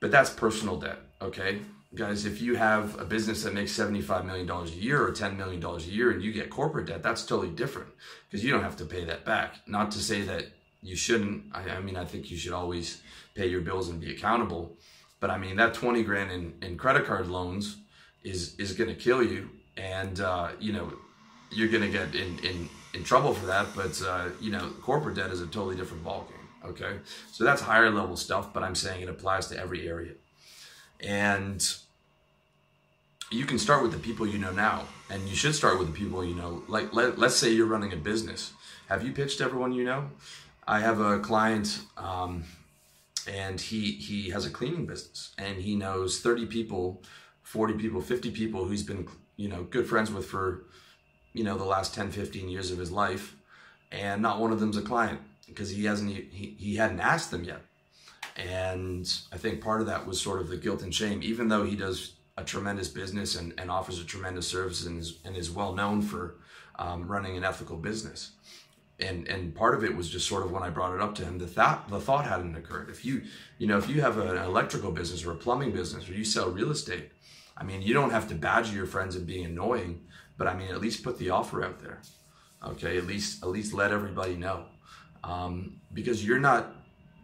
but 0.00 0.10
that's 0.10 0.30
personal 0.30 0.78
debt. 0.78 0.98
Okay. 1.20 1.60
Guys, 1.94 2.26
if 2.26 2.42
you 2.42 2.56
have 2.56 3.00
a 3.00 3.04
business 3.06 3.44
that 3.44 3.54
makes 3.54 3.72
$75 3.72 4.26
million 4.26 4.50
a 4.50 4.64
year 4.66 5.02
or 5.02 5.12
$10 5.12 5.34
million 5.36 5.64
a 5.64 5.78
year 5.78 6.10
and 6.10 6.20
you 6.20 6.30
get 6.30 6.50
corporate 6.50 6.86
debt, 6.86 7.02
that's 7.02 7.24
totally 7.24 7.48
different 7.48 7.88
because 8.28 8.44
you 8.44 8.50
don't 8.50 8.62
have 8.62 8.76
to 8.76 8.84
pay 8.84 9.04
that 9.04 9.24
back. 9.24 9.54
Not 9.66 9.92
to 9.92 9.98
say 9.98 10.20
that 10.22 10.46
you 10.86 10.96
shouldn't. 10.96 11.44
I, 11.52 11.70
I, 11.70 11.80
mean, 11.80 11.96
I 11.96 12.04
think 12.04 12.30
you 12.30 12.36
should 12.36 12.52
always 12.52 13.02
pay 13.34 13.46
your 13.46 13.60
bills 13.60 13.88
and 13.88 14.00
be 14.00 14.12
accountable. 14.12 14.76
But 15.20 15.30
I 15.30 15.38
mean, 15.38 15.56
that 15.56 15.74
20 15.74 16.02
grand 16.02 16.30
in, 16.30 16.54
in 16.62 16.76
credit 16.76 17.06
card 17.06 17.28
loans 17.28 17.76
is, 18.22 18.54
is 18.56 18.72
going 18.72 18.88
to 18.88 18.96
kill 18.96 19.22
you. 19.22 19.50
And, 19.76 20.20
uh, 20.20 20.50
you 20.60 20.72
know, 20.72 20.92
you're 21.50 21.68
going 21.68 21.82
to 21.82 21.88
get 21.88 22.14
in, 22.14 22.38
in, 22.40 22.68
in 22.94 23.04
trouble 23.04 23.34
for 23.34 23.46
that. 23.46 23.66
But, 23.74 24.00
uh, 24.06 24.28
you 24.40 24.50
know, 24.50 24.70
corporate 24.82 25.16
debt 25.16 25.30
is 25.30 25.40
a 25.40 25.46
totally 25.46 25.76
different 25.76 26.04
ballgame. 26.04 26.32
Okay. 26.64 26.98
So 27.30 27.44
that's 27.44 27.62
higher 27.62 27.90
level 27.90 28.16
stuff, 28.16 28.52
but 28.52 28.62
I'm 28.62 28.74
saying 28.74 29.02
it 29.02 29.08
applies 29.08 29.46
to 29.48 29.58
every 29.58 29.88
area. 29.88 30.12
And 31.00 31.64
you 33.30 33.44
can 33.44 33.58
start 33.58 33.82
with 33.82 33.92
the 33.92 33.98
people 33.98 34.26
you 34.26 34.38
know 34.38 34.52
now, 34.52 34.84
and 35.10 35.22
you 35.28 35.36
should 35.36 35.54
start 35.54 35.78
with 35.78 35.88
the 35.88 35.94
people 35.94 36.24
you 36.24 36.34
know. 36.34 36.62
Like, 36.68 36.94
let, 36.94 37.18
let's 37.18 37.36
say 37.36 37.50
you're 37.50 37.66
running 37.66 37.92
a 37.92 37.96
business. 37.96 38.52
Have 38.88 39.04
you 39.04 39.12
pitched 39.12 39.40
everyone 39.40 39.72
you 39.72 39.84
know? 39.84 40.10
I 40.66 40.80
have 40.80 41.00
a 41.00 41.18
client, 41.20 41.80
um, 41.96 42.44
and 43.28 43.60
he 43.60 43.92
he 43.92 44.30
has 44.30 44.46
a 44.46 44.50
cleaning 44.50 44.86
business, 44.86 45.32
and 45.38 45.58
he 45.58 45.76
knows 45.76 46.20
30 46.20 46.46
people, 46.46 47.02
40 47.42 47.74
people, 47.74 48.00
50 48.00 48.30
people 48.32 48.64
who 48.64 48.70
he's 48.70 48.82
been 48.82 49.08
you 49.36 49.48
know 49.48 49.62
good 49.64 49.86
friends 49.86 50.12
with 50.12 50.26
for 50.26 50.64
you 51.32 51.44
know 51.44 51.56
the 51.56 51.64
last 51.64 51.94
10, 51.94 52.10
15 52.10 52.48
years 52.48 52.70
of 52.70 52.78
his 52.78 52.90
life, 52.90 53.36
and 53.92 54.20
not 54.22 54.40
one 54.40 54.52
of 54.52 54.60
them's 54.60 54.76
a 54.76 54.82
client 54.82 55.20
because 55.46 55.70
he 55.70 55.84
hasn't 55.84 56.10
he, 56.10 56.56
he 56.58 56.76
hadn't 56.76 57.00
asked 57.00 57.30
them 57.30 57.44
yet. 57.44 57.62
And 58.36 59.10
I 59.32 59.38
think 59.38 59.62
part 59.62 59.80
of 59.80 59.86
that 59.86 60.06
was 60.06 60.20
sort 60.20 60.40
of 60.40 60.48
the 60.48 60.56
guilt 60.56 60.82
and 60.82 60.94
shame, 60.94 61.22
even 61.22 61.48
though 61.48 61.64
he 61.64 61.76
does 61.76 62.12
a 62.36 62.44
tremendous 62.44 62.88
business 62.88 63.34
and, 63.36 63.54
and 63.56 63.70
offers 63.70 63.98
a 63.98 64.04
tremendous 64.04 64.46
service 64.46 64.84
and 64.84 64.98
is, 64.98 65.18
and 65.24 65.36
is 65.36 65.50
well 65.50 65.74
known 65.74 66.02
for 66.02 66.34
um, 66.78 67.06
running 67.06 67.36
an 67.36 67.44
ethical 67.44 67.76
business. 67.76 68.32
And, 68.98 69.28
and 69.28 69.54
part 69.54 69.74
of 69.74 69.84
it 69.84 69.94
was 69.94 70.08
just 70.08 70.26
sort 70.26 70.44
of 70.44 70.52
when 70.52 70.62
I 70.62 70.70
brought 70.70 70.94
it 70.94 71.02
up 71.02 71.14
to 71.16 71.24
him, 71.24 71.38
the 71.38 71.46
thought, 71.46 71.88
the 71.90 72.00
thought 72.00 72.24
hadn't 72.24 72.56
occurred. 72.56 72.88
If 72.88 73.04
you, 73.04 73.22
you 73.58 73.66
know, 73.66 73.76
if 73.76 73.90
you 73.90 74.00
have 74.00 74.16
an 74.16 74.38
electrical 74.38 74.90
business 74.90 75.24
or 75.24 75.32
a 75.32 75.36
plumbing 75.36 75.72
business 75.72 76.08
or 76.08 76.14
you 76.14 76.24
sell 76.24 76.48
real 76.50 76.70
estate, 76.70 77.10
I 77.58 77.64
mean, 77.64 77.82
you 77.82 77.92
don't 77.92 78.10
have 78.10 78.26
to 78.28 78.34
badger 78.34 78.72
your 78.72 78.86
friends 78.86 79.14
and 79.14 79.26
being 79.26 79.44
annoying, 79.44 80.06
but 80.38 80.46
I 80.46 80.54
mean, 80.54 80.68
at 80.68 80.80
least 80.80 81.02
put 81.02 81.18
the 81.18 81.30
offer 81.30 81.62
out 81.62 81.80
there. 81.80 82.00
Okay. 82.64 82.96
At 82.96 83.06
least, 83.06 83.42
at 83.42 83.50
least 83.50 83.74
let 83.74 83.92
everybody 83.92 84.34
know. 84.34 84.66
Um, 85.22 85.80
because 85.92 86.24
you're 86.24 86.38
not 86.38 86.76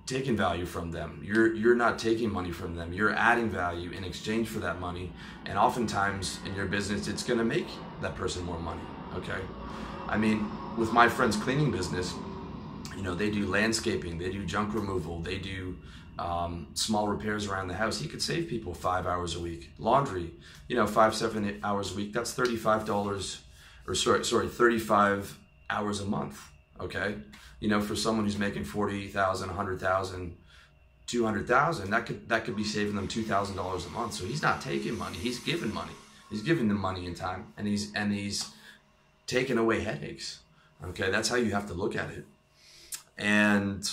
taking 0.07 0.37
value 0.37 0.67
from 0.67 0.91
them. 0.91 1.21
You're 1.25 1.55
you're 1.55 1.75
not 1.75 1.99
taking 1.99 2.31
money 2.33 2.50
from 2.50 2.75
them. 2.75 2.93
You're 2.93 3.14
adding 3.14 3.49
value 3.49 3.91
in 3.93 4.05
exchange 4.05 4.49
for 4.49 4.59
that 4.61 4.81
money. 4.81 5.12
And 5.47 5.59
oftentimes 5.59 6.41
in 6.47 6.55
your 6.55 6.67
business, 6.67 7.09
it's 7.09 7.23
going 7.23 7.38
to 7.38 7.45
make 7.45 7.67
that 8.00 8.14
person 8.17 8.45
more 8.45 8.59
money. 8.59 8.81
Okay, 9.14 9.41
I 10.09 10.17
mean, 10.17 10.50
with 10.76 10.93
my 10.93 11.09
friend's 11.09 11.37
cleaning 11.37 11.71
business, 11.71 12.14
you 12.97 13.02
know, 13.02 13.14
they 13.14 13.31
do 13.31 13.47
landscaping, 13.47 14.19
they 14.19 14.31
do 14.31 14.45
junk 14.45 14.75
removal, 14.75 15.21
they 15.21 15.38
do 15.38 15.76
um, 16.19 16.69
small 16.75 17.09
repairs 17.09 17.47
around 17.47 17.69
the 17.69 17.75
house. 17.75 17.99
He 17.99 18.09
could 18.09 18.23
save 18.23 18.49
people 18.49 18.75
five 18.75 19.07
hours 19.07 19.35
a 19.35 19.41
week. 19.41 19.73
Laundry, 19.79 20.31
you 20.69 20.76
know, 20.76 20.87
five 20.87 21.14
seven 21.14 21.61
hours 21.64 21.93
a 21.93 21.97
week. 21.97 22.12
That's 22.12 22.33
thirty 22.33 22.57
five 22.57 22.85
dollars, 22.85 23.41
or 23.87 23.95
sorry, 23.95 24.25
sorry, 24.25 24.49
thirty 24.49 24.79
five 24.79 25.38
hours 25.71 26.00
a 26.00 26.07
month. 26.07 26.41
Okay, 26.81 27.17
you 27.61 27.69
know, 27.69 27.81
for 27.81 27.95
someone 27.95 28.25
who's 28.25 28.38
making 28.38 28.64
40,000, 28.64 29.47
100,000, 29.47 30.37
200,000, 31.07 31.91
that 31.91 32.07
could 32.07 32.29
that 32.29 32.45
could 32.45 32.57
be 32.57 32.64
saving 32.64 32.97
them 32.97 33.07
$2,000 33.09 33.87
a 33.87 33.91
month. 33.91 34.14
So 34.14 34.25
he's 34.25 34.43
not 34.43 34.61
taking 34.61 34.99
money, 34.99 35.17
he's 35.17 35.38
giving 35.38 35.73
money. 35.73 35.93
He's 36.29 36.43
giving 36.43 36.69
them 36.69 36.81
money 36.81 37.07
and 37.07 37.14
time 37.14 37.52
and 37.59 37.67
he's 37.67 37.93
and 37.95 38.12
he's 38.12 38.50
taking 39.26 39.59
away 39.59 39.81
headaches. 39.81 40.41
Okay? 40.85 41.11
That's 41.11 41.29
how 41.29 41.37
you 41.37 41.53
have 41.53 41.67
to 41.69 41.75
look 41.75 41.97
at 41.97 42.11
it. 42.11 42.25
And 43.19 43.89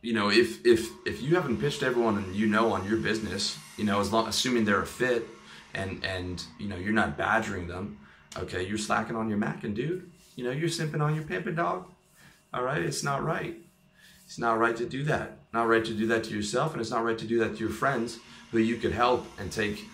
you 0.00 0.12
know, 0.12 0.30
if 0.30 0.64
if 0.66 0.88
if 1.06 1.22
you 1.22 1.36
haven't 1.36 1.58
pitched 1.58 1.82
everyone 1.82 2.18
and 2.18 2.34
you 2.34 2.46
know 2.46 2.72
on 2.72 2.86
your 2.86 2.98
business, 2.98 3.56
you 3.76 3.84
know, 3.84 4.00
as 4.00 4.12
long 4.12 4.26
assuming 4.26 4.64
they're 4.64 4.82
a 4.82 4.86
fit 4.86 5.26
and 5.74 6.04
and 6.04 6.42
you 6.58 6.68
know, 6.68 6.76
you're 6.76 6.92
not 6.92 7.16
badgering 7.16 7.68
them, 7.68 7.98
okay, 8.36 8.66
you're 8.66 8.78
slacking 8.78 9.16
on 9.16 9.28
your 9.28 9.38
Mac 9.38 9.64
and 9.64 9.76
dude, 9.76 10.10
you 10.34 10.44
know, 10.44 10.50
you're 10.50 10.68
simping 10.68 11.00
on 11.00 11.14
your 11.14 11.24
pimping 11.24 11.54
dog 11.54 11.86
all 12.54 12.62
right, 12.62 12.82
it's 12.82 13.02
not 13.02 13.24
right. 13.24 13.56
It's 14.26 14.38
not 14.38 14.58
right 14.58 14.76
to 14.76 14.84
do 14.84 15.04
that. 15.04 15.38
Not 15.54 15.68
right 15.68 15.84
to 15.84 15.94
do 15.94 16.06
that 16.08 16.24
to 16.24 16.34
yourself, 16.34 16.72
and 16.72 16.80
it's 16.80 16.90
not 16.90 17.04
right 17.04 17.18
to 17.18 17.26
do 17.26 17.38
that 17.38 17.54
to 17.54 17.60
your 17.60 17.70
friends 17.70 18.18
who 18.50 18.58
you 18.58 18.76
could 18.76 18.92
help 18.92 19.26
and 19.38 19.50
take 19.50 19.86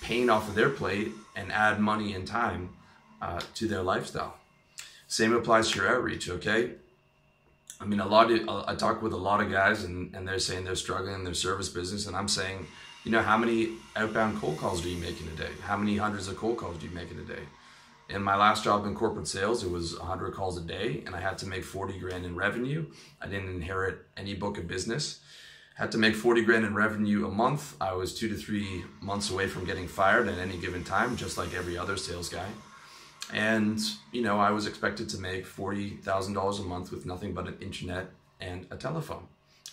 pain 0.00 0.30
off 0.30 0.48
of 0.48 0.54
their 0.54 0.70
plate 0.70 1.08
and 1.36 1.52
add 1.52 1.78
money 1.78 2.14
and 2.14 2.26
time 2.26 2.70
uh, 3.20 3.40
to 3.54 3.68
their 3.68 3.82
lifestyle. 3.82 4.39
Same 5.10 5.34
applies 5.34 5.72
to 5.72 5.80
your 5.80 5.88
outreach, 5.88 6.30
okay? 6.30 6.70
I 7.80 7.84
mean, 7.84 7.98
a 7.98 8.06
lot 8.06 8.30
of, 8.30 8.48
uh, 8.48 8.64
I 8.68 8.76
talk 8.76 9.02
with 9.02 9.12
a 9.12 9.16
lot 9.16 9.40
of 9.40 9.50
guys 9.50 9.82
and, 9.82 10.14
and 10.14 10.26
they're 10.26 10.38
saying 10.38 10.64
they're 10.64 10.76
struggling 10.76 11.16
in 11.16 11.24
their 11.24 11.34
service 11.34 11.68
business. 11.68 12.06
And 12.06 12.14
I'm 12.14 12.28
saying, 12.28 12.68
you 13.02 13.10
know, 13.10 13.20
how 13.20 13.36
many 13.36 13.70
outbound 13.96 14.40
cold 14.40 14.58
calls 14.58 14.80
do 14.80 14.88
you 14.88 15.00
make 15.00 15.20
in 15.20 15.26
a 15.26 15.36
day? 15.36 15.50
How 15.62 15.76
many 15.76 15.96
hundreds 15.96 16.28
of 16.28 16.36
cold 16.36 16.58
calls 16.58 16.78
do 16.78 16.86
you 16.86 16.94
make 16.94 17.10
in 17.10 17.18
a 17.18 17.24
day? 17.24 17.42
in 18.08 18.22
my 18.22 18.34
last 18.34 18.64
job 18.64 18.86
in 18.86 18.94
corporate 18.94 19.28
sales, 19.28 19.62
it 19.62 19.70
was 19.70 19.96
100 19.96 20.34
calls 20.34 20.58
a 20.58 20.60
day, 20.60 21.02
and 21.06 21.14
I 21.14 21.20
had 21.20 21.38
to 21.38 21.46
make 21.46 21.62
40 21.62 21.96
grand 22.00 22.26
in 22.26 22.34
revenue. 22.34 22.86
I 23.22 23.28
didn't 23.28 23.50
inherit 23.50 23.98
any 24.16 24.34
book 24.34 24.58
of 24.58 24.66
business. 24.66 25.20
Had 25.76 25.92
to 25.92 25.98
make 25.98 26.16
40 26.16 26.42
grand 26.42 26.64
in 26.64 26.74
revenue 26.74 27.24
a 27.24 27.30
month. 27.30 27.76
I 27.80 27.92
was 27.92 28.12
two 28.12 28.28
to 28.28 28.34
three 28.34 28.82
months 29.00 29.30
away 29.30 29.46
from 29.46 29.64
getting 29.64 29.86
fired 29.86 30.26
at 30.26 30.38
any 30.38 30.58
given 30.58 30.82
time, 30.82 31.16
just 31.16 31.38
like 31.38 31.54
every 31.54 31.78
other 31.78 31.96
sales 31.96 32.28
guy. 32.28 32.48
And 33.32 33.80
you 34.12 34.22
know, 34.22 34.38
I 34.38 34.50
was 34.50 34.66
expected 34.66 35.08
to 35.10 35.18
make 35.18 35.46
forty 35.46 35.96
thousand 35.98 36.34
dollars 36.34 36.58
a 36.58 36.64
month 36.64 36.90
with 36.90 37.06
nothing 37.06 37.32
but 37.32 37.46
an 37.46 37.56
internet 37.60 38.10
and 38.40 38.66
a 38.70 38.76
telephone, 38.76 39.26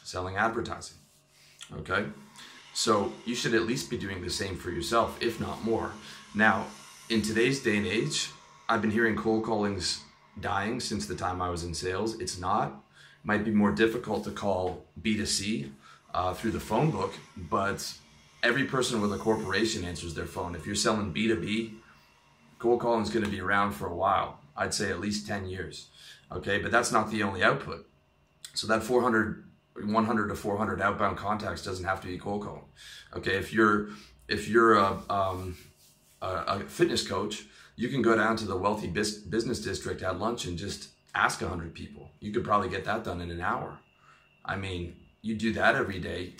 selling 0.03 0.35
advertising. 0.35 0.97
Okay, 1.79 2.05
so 2.73 3.11
you 3.25 3.35
should 3.35 3.53
at 3.53 3.63
least 3.63 3.89
be 3.89 3.97
doing 3.97 4.21
the 4.21 4.29
same 4.29 4.55
for 4.55 4.71
yourself, 4.71 5.17
if 5.21 5.39
not 5.39 5.63
more. 5.63 5.91
Now, 6.35 6.67
in 7.09 7.21
today's 7.21 7.61
day 7.61 7.77
and 7.77 7.87
age, 7.87 8.29
I've 8.69 8.81
been 8.81 8.91
hearing 8.91 9.15
cold 9.15 9.43
callings 9.43 10.01
dying 10.39 10.79
since 10.79 11.07
the 11.07 11.15
time 11.15 11.41
I 11.41 11.49
was 11.49 11.63
in 11.63 11.73
sales. 11.73 12.19
It's 12.19 12.39
not. 12.39 12.83
Might 13.23 13.43
be 13.43 13.51
more 13.51 13.71
difficult 13.71 14.23
to 14.25 14.31
call 14.31 14.85
B2C 15.01 15.71
uh, 16.13 16.33
through 16.33 16.51
the 16.51 16.59
phone 16.59 16.91
book, 16.91 17.13
but 17.49 17.91
every 18.43 18.65
person 18.65 19.01
with 19.01 19.13
a 19.13 19.17
corporation 19.17 19.83
answers 19.83 20.13
their 20.13 20.25
phone. 20.25 20.55
If 20.55 20.65
you're 20.65 20.75
selling 20.75 21.13
B2B, 21.13 21.73
cold 22.59 22.79
calling 22.79 23.03
is 23.03 23.09
going 23.09 23.25
to 23.25 23.31
be 23.31 23.41
around 23.41 23.73
for 23.73 23.87
a 23.87 23.95
while. 23.95 24.39
I'd 24.55 24.73
say 24.73 24.89
at 24.89 24.99
least 24.99 25.27
10 25.27 25.47
years. 25.47 25.89
Okay, 26.31 26.59
but 26.59 26.71
that's 26.71 26.91
not 26.91 27.11
the 27.11 27.23
only 27.23 27.43
output. 27.43 27.87
So 28.53 28.67
that 28.67 28.83
400 28.83 29.43
100 29.85 30.27
to 30.29 30.35
400 30.35 30.81
outbound 30.81 31.17
contacts 31.17 31.63
doesn't 31.63 31.85
have 31.85 32.01
to 32.01 32.07
be 32.07 32.17
cold 32.17 32.43
call. 32.43 32.67
Okay, 33.15 33.35
if 33.35 33.53
you're 33.53 33.89
if 34.27 34.49
you're 34.49 34.73
a, 34.73 34.99
um, 35.09 35.55
a, 36.21 36.27
a 36.27 36.59
fitness 36.61 37.07
coach, 37.07 37.45
you 37.75 37.89
can 37.89 38.01
go 38.01 38.15
down 38.15 38.35
to 38.37 38.45
the 38.45 38.57
wealthy 38.57 38.87
business 38.87 39.59
district 39.59 40.01
at 40.01 40.19
lunch 40.19 40.45
and 40.45 40.57
just 40.57 40.89
ask 41.15 41.41
100 41.41 41.73
people. 41.73 42.11
You 42.19 42.31
could 42.33 42.43
probably 42.43 42.69
get 42.69 42.83
that 42.85 43.03
done 43.03 43.21
in 43.21 43.31
an 43.31 43.39
hour. 43.39 43.79
I 44.43 44.57
mean, 44.57 44.95
you 45.21 45.35
do 45.35 45.53
that 45.53 45.75
every 45.75 45.99
day. 45.99 46.33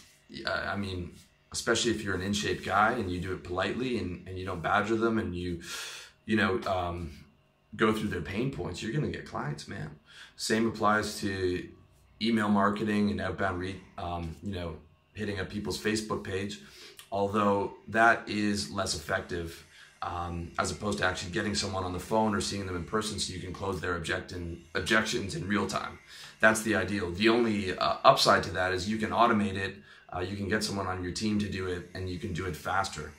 I 0.45 0.75
mean, 0.75 1.13
especially 1.51 1.91
if 1.91 2.03
you're 2.03 2.15
an 2.15 2.21
in 2.21 2.33
shape 2.33 2.65
guy 2.65 2.91
and 2.93 3.09
you 3.09 3.21
do 3.21 3.33
it 3.33 3.43
politely 3.43 4.00
and, 4.00 4.27
and 4.27 4.38
you 4.38 4.45
don't 4.45 4.62
badger 4.62 4.95
them 4.95 5.17
and 5.17 5.36
you, 5.36 5.62
you 6.27 6.36
know, 6.36 6.62
um, 6.67 7.10
go 7.75 7.91
through 7.91 8.10
their 8.10 8.22
pain 8.22 8.51
points, 8.51 8.84
you're 8.84 8.91
going 8.91 9.10
to 9.12 9.17
get 9.17 9.25
clients, 9.25 9.67
man. 9.67 9.89
Same 10.36 10.67
applies 10.67 11.19
to 11.22 11.67
email 12.22 12.50
marketing 12.50 13.10
and 13.10 13.19
outbound 13.19 13.60
read, 13.60 13.79
um, 13.98 14.36
you 14.43 14.53
know, 14.53 14.75
hitting 15.13 15.39
up 15.39 15.50
people's 15.50 15.81
Facebook 15.81 16.24
page, 16.24 16.60
although 17.12 17.74
that 17.88 18.27
is 18.29 18.69
less 18.69 18.93
effective 18.93 19.65
um, 20.01 20.51
as 20.60 20.72
opposed 20.72 21.00
to 21.00 21.05
actually 21.05 21.31
getting 21.31 21.55
someone 21.55 21.84
on 21.84 21.93
the 21.93 22.00
phone 22.00 22.36
or 22.36 22.41
seeing 22.41 22.67
them 22.67 22.75
in 22.75 22.84
person 22.84 23.17
so 23.17 23.34
you 23.34 23.39
can 23.39 23.53
close 23.53 23.81
their 23.81 24.00
objectin, 24.00 24.60
objections 24.75 25.34
in 25.34 25.48
real 25.48 25.65
time. 25.65 25.98
That's 26.39 26.62
the 26.62 26.75
ideal. 26.75 27.12
The 27.12 27.29
only 27.29 27.75
uh, 27.75 27.96
upside 28.03 28.43
to 28.43 28.51
that 28.51 28.74
is 28.74 28.88
you 28.88 28.98
can 28.98 29.10
automate 29.10 29.55
it, 29.55 29.75
uh, 30.15 30.19
you 30.19 30.36
can 30.36 30.48
get 30.48 30.63
someone 30.63 30.88
on 30.88 31.03
your 31.03 31.13
team 31.13 31.39
to 31.39 31.50
do 31.50 31.67
it, 31.67 31.89
and 31.96 32.10
you 32.10 32.19
can 32.19 32.34
do 32.34 32.46
it 32.46 32.55
faster. 32.55 33.12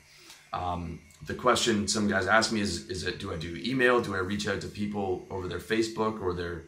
Um, 0.53 1.01
the 1.25 1.33
question 1.33 1.87
some 1.87 2.07
guys 2.07 2.27
ask 2.27 2.51
me 2.51 2.61
is, 2.61 2.89
is 2.89 3.03
it, 3.03 3.19
do 3.19 3.33
I 3.33 3.37
do 3.37 3.61
email? 3.63 4.01
Do 4.01 4.15
I 4.15 4.19
reach 4.19 4.47
out 4.47 4.61
to 4.61 4.67
people 4.67 5.25
over 5.29 5.47
their 5.47 5.59
Facebook 5.59 6.21
or 6.21 6.33
their, 6.33 6.65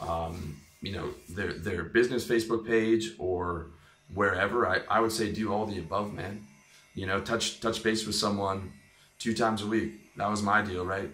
um, 0.00 0.56
you 0.82 0.92
know, 0.92 1.10
their, 1.28 1.52
their 1.52 1.84
business 1.84 2.26
Facebook 2.26 2.66
page 2.66 3.12
or 3.18 3.66
wherever? 4.12 4.66
I, 4.66 4.80
I 4.90 5.00
would 5.00 5.12
say 5.12 5.32
do 5.32 5.52
all 5.52 5.66
the 5.66 5.78
above, 5.78 6.12
man. 6.12 6.46
You 6.94 7.06
know, 7.06 7.20
touch, 7.20 7.60
touch 7.60 7.82
base 7.82 8.06
with 8.06 8.14
someone 8.14 8.72
two 9.18 9.34
times 9.34 9.62
a 9.62 9.66
week. 9.66 10.16
That 10.16 10.30
was 10.30 10.42
my 10.42 10.62
deal, 10.62 10.84
right? 10.84 11.10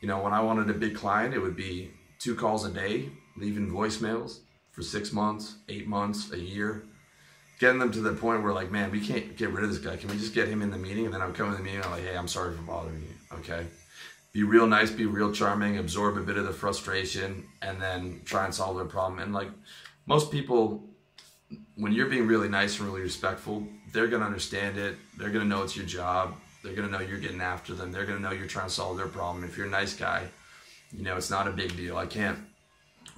You 0.00 0.06
know, 0.08 0.22
when 0.22 0.32
I 0.32 0.40
wanted 0.40 0.70
a 0.70 0.74
big 0.78 0.94
client, 0.94 1.34
it 1.34 1.40
would 1.40 1.56
be 1.56 1.90
two 2.20 2.36
calls 2.36 2.64
a 2.64 2.70
day, 2.70 3.08
leaving 3.36 3.70
voicemails 3.70 4.40
for 4.70 4.82
six 4.82 5.12
months, 5.12 5.56
eight 5.68 5.88
months, 5.88 6.30
a 6.32 6.38
year 6.38 6.84
getting 7.58 7.78
them 7.78 7.90
to 7.92 8.00
the 8.00 8.12
point 8.12 8.42
where 8.42 8.52
like, 8.52 8.70
man, 8.70 8.90
we 8.90 9.00
can't 9.00 9.36
get 9.36 9.50
rid 9.50 9.64
of 9.64 9.70
this 9.70 9.78
guy. 9.78 9.96
Can 9.96 10.08
we 10.08 10.16
just 10.16 10.34
get 10.34 10.48
him 10.48 10.62
in 10.62 10.70
the 10.70 10.78
meeting? 10.78 11.04
And 11.06 11.14
then 11.14 11.20
I'm 11.20 11.32
coming 11.32 11.52
to 11.52 11.58
the 11.58 11.64
meeting. 11.64 11.80
And 11.80 11.86
I'm 11.86 11.92
like, 11.92 12.04
hey, 12.04 12.16
I'm 12.16 12.28
sorry 12.28 12.56
for 12.56 12.62
bothering 12.62 13.02
you. 13.02 13.36
Okay. 13.38 13.66
Be 14.32 14.42
real 14.42 14.66
nice, 14.66 14.90
be 14.90 15.06
real 15.06 15.32
charming, 15.32 15.78
absorb 15.78 16.16
a 16.16 16.20
bit 16.20 16.36
of 16.36 16.46
the 16.46 16.52
frustration, 16.52 17.44
and 17.62 17.80
then 17.80 18.20
try 18.24 18.44
and 18.44 18.54
solve 18.54 18.76
their 18.76 18.84
problem. 18.84 19.20
And 19.20 19.32
like 19.32 19.48
most 20.06 20.30
people, 20.30 20.84
when 21.76 21.92
you're 21.92 22.08
being 22.08 22.26
really 22.26 22.48
nice 22.48 22.78
and 22.78 22.88
really 22.88 23.00
respectful, 23.00 23.66
they're 23.92 24.06
gonna 24.06 24.26
understand 24.26 24.76
it. 24.76 24.96
They're 25.16 25.30
gonna 25.30 25.46
know 25.46 25.62
it's 25.62 25.76
your 25.76 25.86
job. 25.86 26.34
They're 26.62 26.74
gonna 26.74 26.90
know 26.90 27.00
you're 27.00 27.18
getting 27.18 27.40
after 27.40 27.74
them. 27.74 27.90
They're 27.90 28.04
gonna 28.04 28.20
know 28.20 28.30
you're 28.30 28.46
trying 28.46 28.68
to 28.68 28.72
solve 28.72 28.98
their 28.98 29.08
problem. 29.08 29.44
If 29.44 29.56
you're 29.56 29.66
a 29.66 29.70
nice 29.70 29.94
guy, 29.94 30.28
you 30.92 31.02
know 31.02 31.16
it's 31.16 31.30
not 31.30 31.48
a 31.48 31.52
big 31.52 31.74
deal. 31.76 31.96
I 31.96 32.06
can't 32.06 32.38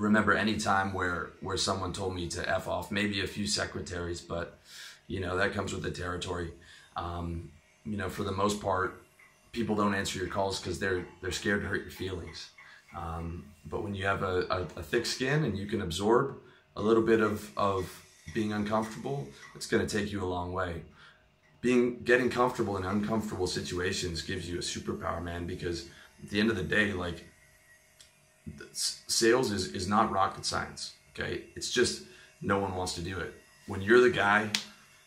remember 0.00 0.32
any 0.32 0.56
time 0.56 0.92
where 0.92 1.30
where 1.40 1.56
someone 1.56 1.92
told 1.92 2.14
me 2.14 2.26
to 2.28 2.48
f 2.48 2.66
off. 2.66 2.90
Maybe 2.90 3.20
a 3.20 3.26
few 3.26 3.46
secretaries, 3.46 4.20
but 4.20 4.58
you 5.06 5.20
know 5.20 5.36
that 5.36 5.52
comes 5.52 5.72
with 5.72 5.82
the 5.82 5.90
territory. 5.90 6.52
Um, 6.96 7.50
you 7.84 7.96
know, 7.96 8.08
for 8.08 8.24
the 8.24 8.32
most 8.32 8.60
part, 8.60 9.02
people 9.52 9.76
don't 9.76 9.94
answer 9.94 10.18
your 10.18 10.28
calls 10.28 10.60
because 10.60 10.78
they're 10.78 11.04
they're 11.20 11.30
scared 11.30 11.62
to 11.62 11.68
hurt 11.68 11.82
your 11.82 11.90
feelings. 11.90 12.50
Um, 12.96 13.44
but 13.66 13.84
when 13.84 13.94
you 13.94 14.04
have 14.06 14.22
a, 14.22 14.46
a, 14.50 14.60
a, 14.80 14.82
thick 14.82 15.06
skin 15.06 15.44
and 15.44 15.56
you 15.56 15.66
can 15.66 15.80
absorb 15.80 16.36
a 16.74 16.82
little 16.82 17.04
bit 17.04 17.20
of, 17.20 17.56
of 17.56 18.04
being 18.34 18.52
uncomfortable, 18.52 19.28
it's 19.54 19.68
going 19.68 19.86
to 19.86 19.98
take 19.98 20.10
you 20.10 20.24
a 20.24 20.26
long 20.26 20.52
way. 20.52 20.82
Being 21.60 22.00
getting 22.02 22.30
comfortable 22.30 22.76
in 22.78 22.84
uncomfortable 22.84 23.46
situations 23.46 24.22
gives 24.22 24.50
you 24.50 24.56
a 24.56 24.60
superpower, 24.60 25.22
man. 25.22 25.46
Because 25.46 25.86
at 26.24 26.30
the 26.30 26.40
end 26.40 26.50
of 26.50 26.56
the 26.56 26.64
day, 26.64 26.92
like 26.92 27.24
sales 29.06 29.50
is, 29.50 29.68
is 29.68 29.88
not 29.88 30.10
rocket 30.10 30.44
science. 30.44 30.94
Okay. 31.12 31.44
It's 31.56 31.70
just 31.70 32.02
no 32.40 32.58
one 32.58 32.74
wants 32.74 32.94
to 32.94 33.02
do 33.02 33.18
it. 33.18 33.34
When 33.66 33.82
you're 33.82 34.00
the 34.00 34.10
guy 34.10 34.50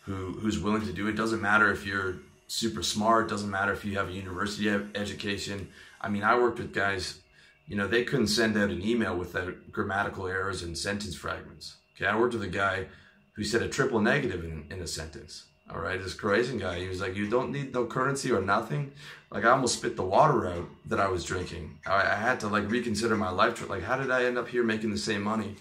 who, 0.02 0.34
who's 0.34 0.60
willing 0.60 0.86
to 0.86 0.94
do 0.94 1.08
it, 1.08 1.16
doesn't 1.16 1.42
matter 1.42 1.72
if 1.72 1.86
you're 1.86 2.18
super 2.48 2.84
smart, 2.84 3.30
doesn't 3.30 3.50
matter 3.50 3.74
if 3.74 3.84
you 3.84 3.98
have 3.98 4.10
a 4.10 4.14
university 4.14 4.70
education. 4.96 5.70
I 6.00 6.10
mean, 6.10 6.24
I 6.24 6.38
worked 6.38 6.60
with 6.60 6.74
guys, 6.74 7.20
you 7.68 7.76
know, 7.76 7.88
they 7.88 8.04
couldn't 8.04 8.28
send 8.28 8.58
out 8.58 8.70
an 8.70 8.86
email 8.86 9.18
without 9.18 9.72
grammatical 9.72 10.28
errors 10.28 10.62
and 10.62 10.78
sentence 10.78 11.16
fragments. 11.16 11.78
Okay. 11.96 12.06
I 12.06 12.18
worked 12.18 12.34
with 12.34 12.44
a 12.44 12.48
guy 12.48 12.88
who 13.34 13.44
said 13.44 13.64
a 13.64 13.70
triple 13.70 14.00
negative 14.00 14.44
in, 14.44 14.66
in 14.70 14.82
a 14.82 14.88
sentence. 14.88 15.46
All 15.72 15.80
right, 15.80 16.02
this 16.02 16.14
Croatian 16.14 16.58
guy, 16.58 16.80
he 16.80 16.88
was 16.88 17.00
like, 17.00 17.16
"You 17.16 17.30
don't 17.30 17.52
need 17.52 17.74
no 17.74 17.86
currency 17.86 18.32
or 18.32 18.42
nothing." 18.42 18.92
Like 19.32 19.46
I 19.46 19.50
almost 19.50 19.78
spit 19.78 19.96
the 19.96 20.04
water 20.04 20.48
out 20.48 20.68
that 20.86 21.00
I 21.00 21.08
was 21.08 21.24
drinking. 21.24 21.80
I, 21.88 22.02
I 22.02 22.16
had 22.16 22.40
to 22.42 22.48
like 22.48 22.70
reconsider 22.70 23.16
my 23.16 23.32
life. 23.32 23.68
Like, 23.70 23.84
how 23.84 23.98
did 23.98 24.12
I 24.12 24.26
end 24.26 24.38
up 24.38 24.48
here 24.48 24.64
making 24.64 24.92
the 24.92 24.98
same 24.98 25.24
money 25.24 25.56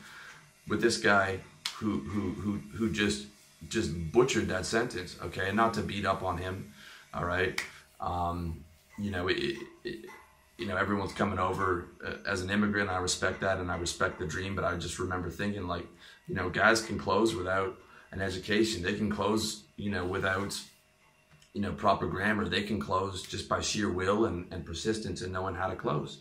with 0.69 0.83
this 0.83 0.99
guy 0.99 1.39
who 1.77 2.01
who 2.01 2.31
who 2.33 2.59
who 2.77 2.91
just 2.91 3.27
just 3.69 4.13
butchered 4.13 4.49
that 4.49 4.67
sentence? 4.67 5.17
Okay, 5.23 5.49
and 5.49 5.57
not 5.57 5.75
to 5.75 5.83
beat 5.83 6.05
up 6.05 6.23
on 6.23 6.37
him. 6.37 6.75
All 7.15 7.25
right, 7.25 7.63
um, 8.01 8.65
you 8.99 9.11
know, 9.11 9.29
it, 9.29 9.57
it, 9.85 10.07
you 10.59 10.67
know, 10.67 10.77
everyone's 10.77 11.13
coming 11.13 11.39
over 11.39 11.87
uh, 12.05 12.15
as 12.27 12.43
an 12.43 12.51
immigrant. 12.51 12.91
I 12.91 12.99
respect 12.99 13.41
that, 13.41 13.59
and 13.59 13.71
I 13.71 13.77
respect 13.77 14.19
the 14.19 14.27
dream. 14.27 14.55
But 14.57 14.65
I 14.65 14.77
just 14.77 14.99
remember 14.99 15.31
thinking, 15.31 15.67
like, 15.67 15.87
you 16.27 16.35
know, 16.35 16.51
guys 16.51 16.83
can 16.83 16.99
close 16.99 17.35
without 17.35 17.79
an 18.13 18.21
education. 18.21 18.83
They 18.83 18.95
can 18.95 19.11
close, 19.11 19.65
you 19.77 19.91
know, 19.91 20.07
without, 20.07 20.59
you 21.55 21.61
know, 21.61 21.73
proper 21.73 22.07
grammar. 22.07 22.47
They 22.47 22.63
can 22.63 22.79
close 22.79 23.23
just 23.23 23.49
by 23.49 23.61
sheer 23.61 23.91
will 23.91 24.27
and, 24.27 24.47
and 24.53 24.65
persistence 24.65 25.23
and 25.23 25.33
knowing 25.33 25.55
how 25.55 25.69
to 25.69 25.77
close. 25.77 26.19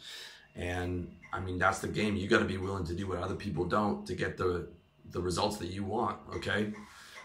And 0.56 1.12
I 1.32 1.40
mean, 1.40 1.58
that's 1.58 1.80
the 1.80 1.88
game. 1.88 2.16
You 2.16 2.28
got 2.28 2.40
to 2.40 2.46
be 2.46 2.58
willing 2.58 2.86
to 2.86 2.94
do 2.94 3.08
what 3.08 3.20
other 3.20 3.36
people 3.36 3.66
don't 3.66 4.06
to 4.08 4.16
get 4.16 4.38
the 4.38 4.68
the 5.12 5.22
results 5.22 5.58
that 5.58 5.68
you 5.68 5.84
want. 5.84 6.18
Okay, 6.36 6.74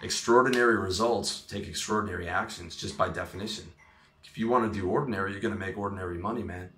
extraordinary 0.03 0.77
results 0.77 1.41
take 1.43 1.67
extraordinary 1.69 2.29
actions 2.29 2.77
just 2.77 2.99
by 2.99 3.09
definition. 3.09 3.65
If 4.25 4.37
you 4.37 4.49
want 4.49 4.73
to 4.73 4.79
do 4.79 4.89
ordinary, 4.89 5.33
you're 5.33 5.41
going 5.41 5.55
to 5.55 5.61
make 5.61 5.79
ordinary 5.79 6.19
money, 6.19 6.43
man. 6.43 6.71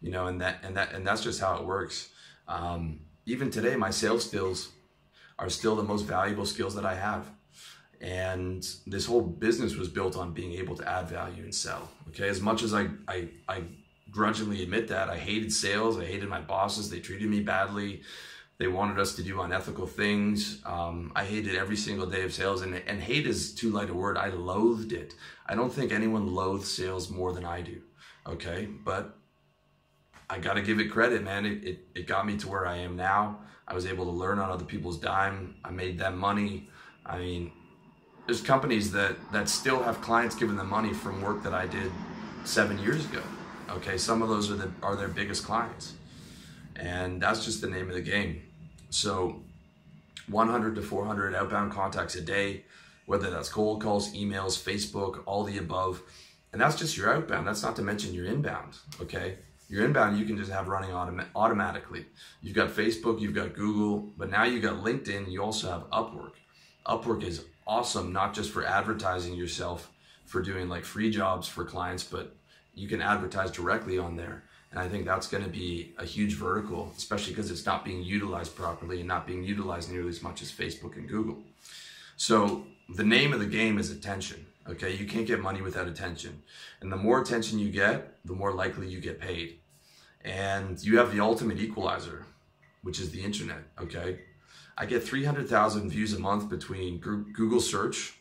You 0.00 0.10
know, 0.10 0.26
and 0.26 0.40
that 0.40 0.60
and 0.62 0.76
that 0.76 0.92
and 0.92 1.06
that's 1.06 1.22
just 1.22 1.40
how 1.40 1.56
it 1.56 1.64
works. 1.64 2.10
Um, 2.48 3.00
even 3.26 3.50
today, 3.50 3.76
my 3.76 3.90
sales 3.90 4.26
skills 4.26 4.70
are 5.40 5.50
still 5.50 5.74
the 5.74 5.82
most 5.82 6.02
valuable 6.02 6.46
skills 6.46 6.74
that 6.74 6.84
I 6.84 6.94
have. 6.94 7.28
And 8.00 8.66
this 8.86 9.06
whole 9.06 9.22
business 9.22 9.74
was 9.74 9.88
built 9.88 10.16
on 10.16 10.32
being 10.32 10.52
able 10.52 10.76
to 10.76 10.88
add 10.88 11.08
value 11.08 11.42
and 11.42 11.54
sell. 11.54 11.90
Okay, 12.08 12.28
as 12.28 12.40
much 12.40 12.62
as 12.62 12.72
I, 12.72 12.88
I, 13.08 13.28
I 13.48 13.62
grudgingly 14.10 14.62
admit 14.62 14.88
that, 14.88 15.10
I 15.10 15.16
hated 15.16 15.52
sales, 15.52 15.98
I 15.98 16.04
hated 16.04 16.28
my 16.28 16.40
bosses, 16.40 16.90
they 16.90 17.00
treated 17.00 17.28
me 17.28 17.40
badly, 17.40 18.02
they 18.58 18.68
wanted 18.68 18.98
us 18.98 19.14
to 19.16 19.22
do 19.22 19.40
unethical 19.40 19.86
things. 19.86 20.60
Um, 20.66 21.12
I 21.16 21.24
hated 21.24 21.54
every 21.54 21.76
single 21.76 22.06
day 22.06 22.24
of 22.24 22.34
sales, 22.34 22.60
and, 22.60 22.74
and 22.74 23.00
hate 23.00 23.26
is 23.26 23.54
too 23.54 23.70
light 23.70 23.88
a 23.88 23.94
word. 23.94 24.18
I 24.18 24.28
loathed 24.28 24.92
it. 24.92 25.14
I 25.46 25.54
don't 25.54 25.72
think 25.72 25.92
anyone 25.92 26.34
loathes 26.34 26.70
sales 26.70 27.10
more 27.10 27.32
than 27.32 27.46
I 27.46 27.62
do. 27.62 27.80
Okay, 28.26 28.68
but 28.84 29.16
I 30.28 30.38
got 30.38 30.54
to 30.54 30.62
give 30.62 30.78
it 30.78 30.90
credit, 30.90 31.24
man. 31.24 31.46
It, 31.46 31.64
it, 31.64 31.78
it 31.94 32.06
got 32.06 32.26
me 32.26 32.36
to 32.36 32.48
where 32.48 32.66
I 32.66 32.76
am 32.76 32.96
now. 32.96 33.40
I 33.70 33.74
was 33.74 33.86
able 33.86 34.04
to 34.06 34.10
learn 34.10 34.40
on 34.40 34.50
other 34.50 34.64
people's 34.64 34.98
dime. 34.98 35.54
I 35.64 35.70
made 35.70 35.96
them 35.96 36.18
money. 36.18 36.68
I 37.06 37.18
mean, 37.18 37.52
there's 38.26 38.40
companies 38.40 38.90
that 38.92 39.14
that 39.32 39.48
still 39.48 39.80
have 39.84 40.00
clients 40.00 40.34
giving 40.34 40.56
them 40.56 40.68
money 40.68 40.92
from 40.92 41.22
work 41.22 41.44
that 41.44 41.54
I 41.54 41.66
did 41.66 41.92
seven 42.44 42.78
years 42.80 43.04
ago. 43.04 43.22
Okay, 43.70 43.96
some 43.96 44.22
of 44.22 44.28
those 44.28 44.50
are 44.50 44.56
the 44.56 44.72
are 44.82 44.96
their 44.96 45.08
biggest 45.08 45.44
clients, 45.44 45.94
and 46.74 47.22
that's 47.22 47.44
just 47.44 47.60
the 47.60 47.68
name 47.68 47.88
of 47.88 47.94
the 47.94 48.00
game. 48.00 48.42
So, 48.90 49.40
100 50.28 50.74
to 50.74 50.82
400 50.82 51.32
outbound 51.36 51.70
contacts 51.70 52.16
a 52.16 52.20
day, 52.20 52.64
whether 53.06 53.30
that's 53.30 53.48
cold 53.48 53.80
calls, 53.80 54.12
emails, 54.14 54.58
Facebook, 54.60 55.22
all 55.26 55.44
the 55.44 55.58
above, 55.58 56.02
and 56.52 56.60
that's 56.60 56.74
just 56.74 56.96
your 56.96 57.14
outbound. 57.14 57.46
That's 57.46 57.62
not 57.62 57.76
to 57.76 57.82
mention 57.82 58.14
your 58.14 58.26
inbound. 58.26 58.78
Okay, 59.00 59.38
your 59.70 59.84
inbound 59.84 60.18
you 60.18 60.24
can 60.26 60.36
just 60.36 60.50
have 60.50 60.66
running 60.66 60.90
autom- 60.90 61.26
automatically. 61.36 62.06
You've 62.42 62.56
got 62.56 62.70
Facebook, 62.70 63.20
you've 63.20 63.34
got 63.34 63.54
Google, 63.54 64.10
but 64.18 64.28
now 64.28 64.42
you've 64.42 64.62
got 64.62 64.82
LinkedIn, 64.82 65.30
you 65.30 65.42
also 65.42 65.70
have 65.70 65.88
Upwork. 65.90 66.32
Upwork 66.86 67.22
is 67.22 67.44
awesome, 67.68 68.12
not 68.12 68.34
just 68.34 68.50
for 68.50 68.66
advertising 68.66 69.34
yourself, 69.34 69.92
for 70.26 70.42
doing 70.42 70.68
like 70.68 70.84
free 70.84 71.08
jobs 71.08 71.46
for 71.46 71.64
clients, 71.64 72.02
but 72.02 72.34
you 72.74 72.88
can 72.88 73.00
advertise 73.00 73.52
directly 73.52 73.96
on 73.96 74.16
there. 74.16 74.42
And 74.72 74.80
I 74.80 74.88
think 74.88 75.04
that's 75.04 75.28
going 75.28 75.44
to 75.44 75.50
be 75.50 75.94
a 75.98 76.04
huge 76.04 76.34
vertical, 76.34 76.92
especially 76.96 77.32
because 77.32 77.50
it's 77.50 77.66
not 77.66 77.84
being 77.84 78.02
utilized 78.02 78.56
properly 78.56 78.98
and 78.98 79.08
not 79.08 79.26
being 79.26 79.44
utilized 79.44 79.90
nearly 79.90 80.08
as 80.08 80.22
much 80.22 80.42
as 80.42 80.50
Facebook 80.50 80.96
and 80.96 81.08
Google. 81.08 81.38
So 82.16 82.64
the 82.88 83.04
name 83.04 83.32
of 83.32 83.38
the 83.38 83.46
game 83.46 83.78
is 83.78 83.90
attention. 83.90 84.46
Okay, 84.68 84.94
you 84.94 85.06
can't 85.06 85.26
get 85.26 85.40
money 85.40 85.62
without 85.62 85.88
attention. 85.88 86.42
And 86.80 86.92
the 86.92 86.96
more 86.96 87.20
attention 87.20 87.58
you 87.58 87.70
get, 87.70 88.18
the 88.24 88.34
more 88.34 88.52
likely 88.52 88.88
you 88.88 89.00
get 89.00 89.20
paid. 89.20 89.58
And 90.24 90.82
you 90.84 90.98
have 90.98 91.12
the 91.12 91.20
ultimate 91.20 91.58
equalizer, 91.58 92.26
which 92.82 93.00
is 93.00 93.10
the 93.10 93.22
internet. 93.22 93.62
Okay, 93.80 94.20
I 94.76 94.86
get 94.86 95.02
300,000 95.02 95.90
views 95.90 96.12
a 96.12 96.18
month 96.18 96.48
between 96.48 96.98
Google 96.98 97.60
search 97.60 98.18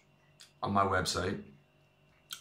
on 0.64 0.74
my 0.74 0.84
website 0.84 1.42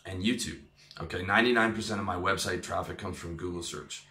and 0.06 0.24
YouTube. 0.24 0.60
Okay, 1.00 1.22
99% 1.22 1.98
of 1.98 2.04
my 2.04 2.16
website 2.16 2.62
traffic 2.62 2.98
comes 2.98 3.16
from 3.16 3.36
Google 3.36 3.62
search, 3.62 4.04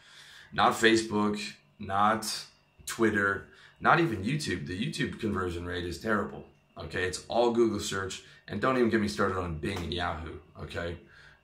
not 0.53 0.73
Facebook, 0.73 1.39
not 1.79 2.45
Twitter, 2.85 3.47
not 3.81 3.99
even 3.99 4.23
YouTube. 4.23 4.67
The 4.67 4.79
YouTube 4.79 5.19
conversion 5.19 5.65
rate 5.65 5.85
is 5.85 5.99
terrible. 5.99 6.45
Okay, 6.79 7.03
it's 7.03 7.25
all 7.27 7.51
Google 7.51 7.79
search, 7.79 8.23
and 8.47 8.61
don't 8.61 8.77
even 8.77 8.89
get 8.89 9.01
me 9.01 9.07
started 9.07 9.37
on 9.37 9.57
Bing 9.57 9.77
and 9.77 9.93
Yahoo. 9.93 10.35
Okay, 10.61 10.97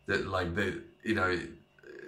that 0.05 0.27
like 0.27 0.55
the 0.55 0.81
you 1.03 1.15
know 1.15 1.37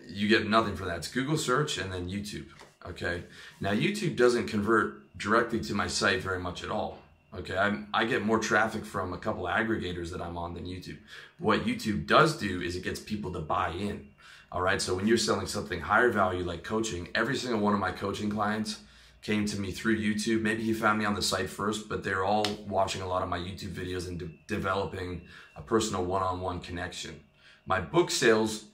you 0.08 0.28
get 0.28 0.48
nothing 0.48 0.76
for 0.76 0.86
that. 0.86 0.98
It's 0.98 1.08
Google 1.08 1.38
search 1.38 1.78
and 1.78 1.92
then 1.92 2.10
YouTube. 2.10 2.48
Okay, 2.86 3.24
now 3.60 3.72
YouTube 3.72 4.16
doesn't 4.16 4.48
convert 4.48 5.18
directly 5.18 5.60
to 5.62 5.74
my 5.74 5.88
site 5.88 6.22
very 6.22 6.40
much 6.40 6.64
at 6.64 6.70
all. 6.70 7.00
Okay, 7.34 7.58
I'm, 7.58 7.88
I 7.94 8.06
get 8.06 8.24
more 8.24 8.40
traffic 8.40 8.86
from 8.86 9.12
a 9.12 9.18
couple 9.18 9.44
aggregators 9.44 10.12
that 10.12 10.22
I'm 10.22 10.38
on 10.38 10.54
than 10.54 10.66
YouTube. 10.66 10.98
What 11.38 11.66
YouTube 11.66 12.08
does 12.08 12.38
do 12.38 12.62
is 12.62 12.76
it 12.76 12.84
gets 12.84 13.00
people 13.00 13.34
to 13.34 13.40
buy 13.40 13.72
in. 13.72 14.08
All 14.52 14.62
right, 14.62 14.82
so 14.82 14.94
when 14.96 15.06
you're 15.06 15.18
selling 15.18 15.48
something 15.48 15.82
higher 15.82 16.10
value 16.10 16.44
like 16.46 16.64
coaching, 16.64 17.10
every 17.14 17.36
single 17.36 17.60
one 17.60 17.74
of 17.74 17.80
my 17.80 17.92
coaching 17.92 18.30
clients 18.30 18.80
came 19.26 19.44
to 19.44 19.60
me 19.60 19.72
through 19.72 19.98
YouTube. 19.98 20.42
Maybe 20.42 20.62
he 20.62 20.72
found 20.72 21.00
me 21.00 21.06
on 21.06 21.16
the 21.16 21.22
site 21.22 21.50
first, 21.50 21.90
but 21.90 22.04
they're 22.04 22.24
all 22.24 22.46
watching 22.68 23.02
a 23.02 23.08
lot 23.08 23.24
of 23.24 23.28
my 23.28 23.40
YouTube 23.40 23.74
videos 23.74 24.08
and 24.08 24.20
de- 24.20 24.30
developing 24.46 25.24
a 25.56 25.64
personal 25.64 26.06
one 26.06 26.22
on 26.22 26.42
one 26.42 26.60
connection. 26.60 27.20
My 27.66 27.82
book 27.82 28.12
sales, 28.12 28.66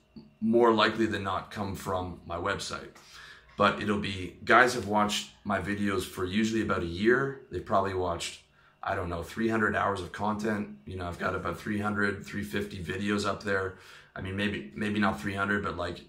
more 0.41 0.73
likely 0.73 1.05
than 1.05 1.23
not, 1.23 1.51
come 1.51 1.73
from 1.73 2.19
my 2.27 2.35
website. 2.35 2.89
But 3.57 3.81
it'll 3.81 3.99
be 3.99 4.39
guys 4.43 4.73
have 4.73 4.87
watched 4.87 5.29
my 5.45 5.61
videos 5.61 6.03
for 6.03 6.25
usually 6.25 6.63
about 6.63 6.81
a 6.81 6.93
year. 7.03 7.43
They've 7.49 7.65
probably 7.65 7.93
watched, 7.93 8.41
I 8.83 8.93
don't 8.93 9.07
know, 9.07 9.23
300 9.23 9.73
hours 9.73 10.01
of 10.01 10.11
content. 10.11 10.67
You 10.85 10.97
know, 10.97 11.07
I've 11.07 11.19
got 11.19 11.33
about 11.33 11.61
300, 11.61 12.25
350 12.25 12.83
videos 12.83 13.25
up 13.25 13.43
there. 13.43 13.75
I 14.17 14.21
mean, 14.21 14.35
maybe 14.35 14.73
maybe 14.75 14.99
not 14.99 15.21
300, 15.21 15.63
but 15.63 15.77
like 15.77 16.01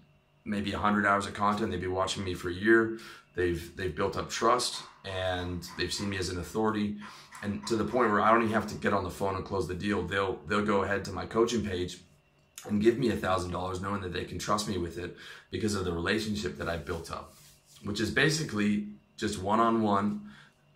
maybe 0.45 0.73
100 0.73 1.07
hours 1.07 1.27
of 1.27 1.35
content. 1.35 1.71
They'd 1.71 1.81
be 1.81 1.87
watching 1.87 2.25
me 2.25 2.35
for 2.35 2.49
a 2.49 2.55
year. 2.55 2.99
They've 3.35 3.75
they've 3.77 3.95
built 3.95 4.17
up 4.17 4.31
trust 4.31 4.83
and 5.05 5.67
they've 5.79 5.93
seen 5.93 6.11
me 6.11 6.19
as 6.19 6.29
an 6.29 6.39
authority, 6.39 6.97
and 7.43 7.67
to 7.67 7.77
the 7.77 7.85
point 7.85 8.11
where 8.11 8.21
I 8.21 8.31
don't 8.31 8.43
even 8.43 8.55
have 8.55 8.69
to 8.69 8.75
get 8.77 8.93
on 8.93 9.05
the 9.05 9.11
phone 9.11 9.37
and 9.37 9.45
close 9.45 9.67
the 9.67 9.75
deal. 9.75 10.03
They'll 10.03 10.39
they'll 10.47 10.65
go 10.65 10.83
ahead 10.83 11.05
to 11.07 11.13
my 11.13 11.27
coaching 11.27 11.65
page 11.65 11.99
and 12.69 12.81
give 12.81 12.99
me 12.99 13.11
a 13.11 13.17
thousand 13.17 13.51
dollars, 13.51 13.81
knowing 13.81 14.03
that 14.03 14.13
they 14.13 14.25
can 14.25 14.39
trust 14.39 14.69
me 14.69 14.79
with 14.79 14.99
it 14.99 15.17
because 15.51 15.75
of 15.75 15.85
the 15.85 15.93
relationship 15.93 16.57
that 16.59 16.69
I've 16.69 16.87
built 16.87 17.11
up, 17.11 17.35
which 17.83 18.01
is 18.01 18.11
basically 18.11 18.89
just 19.17 19.43
one 19.43 19.61
on 19.61 19.83
one 19.83 20.33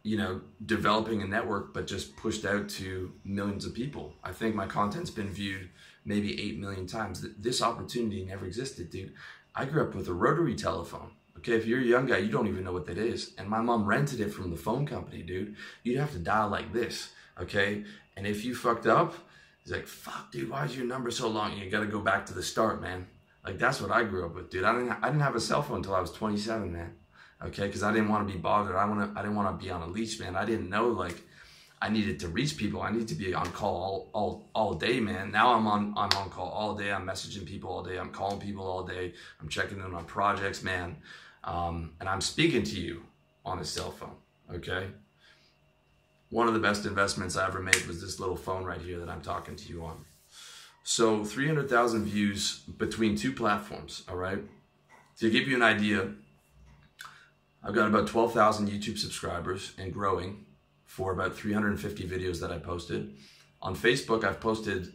you 0.06 0.16
know, 0.16 0.40
developing 0.64 1.20
a 1.20 1.26
network, 1.26 1.74
but 1.74 1.84
just 1.84 2.16
pushed 2.16 2.44
out 2.44 2.68
to 2.68 3.12
millions 3.24 3.66
of 3.66 3.74
people. 3.74 4.14
I 4.22 4.30
think 4.30 4.54
my 4.54 4.66
content's 4.68 5.10
been 5.10 5.30
viewed 5.30 5.68
maybe 6.04 6.40
8 6.40 6.60
million 6.60 6.86
times. 6.86 7.26
This 7.36 7.60
opportunity 7.60 8.24
never 8.24 8.46
existed, 8.46 8.88
dude. 8.88 9.12
I 9.52 9.64
grew 9.64 9.82
up 9.82 9.96
with 9.96 10.06
a 10.06 10.14
rotary 10.14 10.54
telephone. 10.54 11.10
Okay, 11.46 11.54
if 11.54 11.64
you're 11.64 11.78
a 11.78 11.84
young 11.84 12.06
guy, 12.06 12.18
you 12.18 12.28
don't 12.28 12.48
even 12.48 12.64
know 12.64 12.72
what 12.72 12.86
that 12.86 12.98
is. 12.98 13.32
And 13.38 13.48
my 13.48 13.60
mom 13.60 13.84
rented 13.84 14.18
it 14.18 14.32
from 14.32 14.50
the 14.50 14.56
phone 14.56 14.84
company, 14.84 15.22
dude. 15.22 15.54
You'd 15.84 16.00
have 16.00 16.10
to 16.10 16.18
dial 16.18 16.48
like 16.48 16.72
this, 16.72 17.10
okay? 17.40 17.84
And 18.16 18.26
if 18.26 18.44
you 18.44 18.52
fucked 18.52 18.88
up, 18.88 19.14
he's 19.62 19.70
like, 19.70 19.86
fuck, 19.86 20.32
dude, 20.32 20.50
why 20.50 20.64
is 20.64 20.76
your 20.76 20.86
number 20.86 21.08
so 21.12 21.28
long? 21.28 21.56
You 21.56 21.70
gotta 21.70 21.86
go 21.86 22.00
back 22.00 22.26
to 22.26 22.34
the 22.34 22.42
start, 22.42 22.82
man. 22.82 23.06
Like, 23.44 23.58
that's 23.58 23.80
what 23.80 23.92
I 23.92 24.02
grew 24.02 24.26
up 24.26 24.34
with, 24.34 24.50
dude. 24.50 24.64
I 24.64 24.72
didn't, 24.72 24.90
I 24.90 25.06
didn't 25.06 25.20
have 25.20 25.36
a 25.36 25.40
cell 25.40 25.62
phone 25.62 25.76
until 25.76 25.94
I 25.94 26.00
was 26.00 26.10
27, 26.10 26.72
man. 26.72 26.96
Okay, 27.40 27.68
because 27.68 27.84
I 27.84 27.92
didn't 27.92 28.08
want 28.08 28.26
to 28.26 28.34
be 28.34 28.40
bothered. 28.40 28.74
I 28.74 28.84
want 28.84 29.14
to, 29.14 29.16
I 29.16 29.22
didn't 29.22 29.36
want 29.36 29.56
to 29.56 29.64
be 29.64 29.70
on 29.70 29.82
a 29.82 29.86
leash, 29.86 30.18
man. 30.18 30.34
I 30.34 30.44
didn't 30.44 30.68
know, 30.68 30.88
like, 30.88 31.22
I 31.80 31.90
needed 31.90 32.18
to 32.20 32.28
reach 32.28 32.56
people. 32.56 32.82
I 32.82 32.90
needed 32.90 33.08
to 33.08 33.14
be 33.14 33.34
on 33.34 33.52
call 33.52 33.76
all, 33.76 34.10
all, 34.14 34.50
all 34.54 34.74
day, 34.74 34.98
man. 34.98 35.30
Now 35.30 35.54
I'm 35.54 35.66
on 35.66 35.92
I'm 35.96 36.08
on 36.16 36.30
call 36.30 36.48
all 36.48 36.74
day. 36.74 36.90
I'm 36.90 37.06
messaging 37.06 37.44
people 37.44 37.70
all 37.70 37.82
day. 37.82 37.98
I'm 37.98 38.10
calling 38.10 38.40
people 38.40 38.66
all 38.66 38.82
day. 38.82 39.12
I'm 39.40 39.48
checking 39.48 39.78
in 39.78 39.94
on 39.94 40.04
projects, 40.06 40.62
man. 40.62 40.96
Um, 41.46 41.92
and 42.00 42.08
I'm 42.08 42.20
speaking 42.20 42.64
to 42.64 42.80
you 42.80 43.02
on 43.44 43.60
a 43.60 43.64
cell 43.64 43.92
phone. 43.92 44.16
Okay. 44.52 44.88
One 46.30 46.48
of 46.48 46.54
the 46.54 46.60
best 46.60 46.84
investments 46.84 47.36
I 47.36 47.46
ever 47.46 47.60
made 47.60 47.86
was 47.86 48.00
this 48.00 48.18
little 48.18 48.36
phone 48.36 48.64
right 48.64 48.80
here 48.80 48.98
that 48.98 49.08
I'm 49.08 49.22
talking 49.22 49.54
to 49.54 49.68
you 49.68 49.84
on. 49.84 50.04
So 50.82 51.24
300,000 51.24 52.04
views 52.04 52.58
between 52.78 53.16
two 53.16 53.32
platforms. 53.32 54.02
All 54.08 54.16
right. 54.16 54.40
To 55.18 55.30
give 55.30 55.48
you 55.48 55.54
an 55.54 55.62
idea, 55.62 56.10
I've 57.62 57.74
got 57.74 57.88
about 57.88 58.08
12,000 58.08 58.68
YouTube 58.68 58.98
subscribers 58.98 59.72
and 59.78 59.92
growing 59.92 60.46
for 60.84 61.12
about 61.12 61.36
350 61.36 62.08
videos 62.08 62.40
that 62.40 62.52
I 62.52 62.58
posted. 62.58 63.16
On 63.62 63.74
Facebook, 63.74 64.24
I've 64.24 64.40
posted 64.40 64.92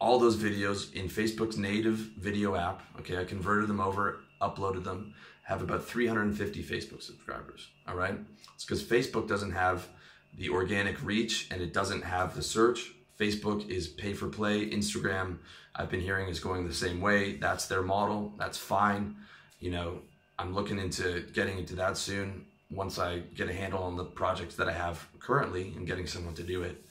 all 0.00 0.18
those 0.18 0.36
videos 0.36 0.92
in 0.94 1.08
Facebook's 1.08 1.58
native 1.58 1.96
video 2.18 2.56
app. 2.56 2.82
Okay, 2.98 3.18
I 3.18 3.24
converted 3.24 3.68
them 3.68 3.80
over, 3.80 4.20
uploaded 4.40 4.84
them, 4.84 5.14
have 5.44 5.62
about 5.62 5.84
350 5.84 6.62
Facebook 6.62 7.02
subscribers. 7.02 7.68
All 7.86 7.94
right, 7.94 8.18
it's 8.54 8.64
because 8.64 8.82
Facebook 8.82 9.28
doesn't 9.28 9.52
have 9.52 9.88
the 10.36 10.48
organic 10.48 11.02
reach 11.04 11.48
and 11.50 11.60
it 11.60 11.72
doesn't 11.72 12.02
have 12.02 12.34
the 12.34 12.42
search. 12.42 12.92
Facebook 13.18 13.68
is 13.68 13.88
pay 13.88 14.14
for 14.14 14.28
play. 14.28 14.70
Instagram, 14.70 15.38
I've 15.76 15.90
been 15.90 16.00
hearing, 16.00 16.28
is 16.28 16.40
going 16.40 16.66
the 16.66 16.74
same 16.74 17.00
way. 17.00 17.36
That's 17.36 17.66
their 17.66 17.82
model. 17.82 18.32
That's 18.38 18.56
fine. 18.56 19.16
You 19.58 19.72
know, 19.72 19.98
I'm 20.38 20.54
looking 20.54 20.78
into 20.78 21.26
getting 21.34 21.58
into 21.58 21.74
that 21.76 21.98
soon 21.98 22.46
once 22.70 22.98
I 22.98 23.18
get 23.34 23.50
a 23.50 23.52
handle 23.52 23.82
on 23.82 23.96
the 23.96 24.04
projects 24.04 24.54
that 24.56 24.68
I 24.68 24.72
have 24.72 25.06
currently 25.18 25.74
and 25.76 25.86
getting 25.86 26.06
someone 26.06 26.34
to 26.34 26.42
do 26.42 26.62
it. 26.62 26.82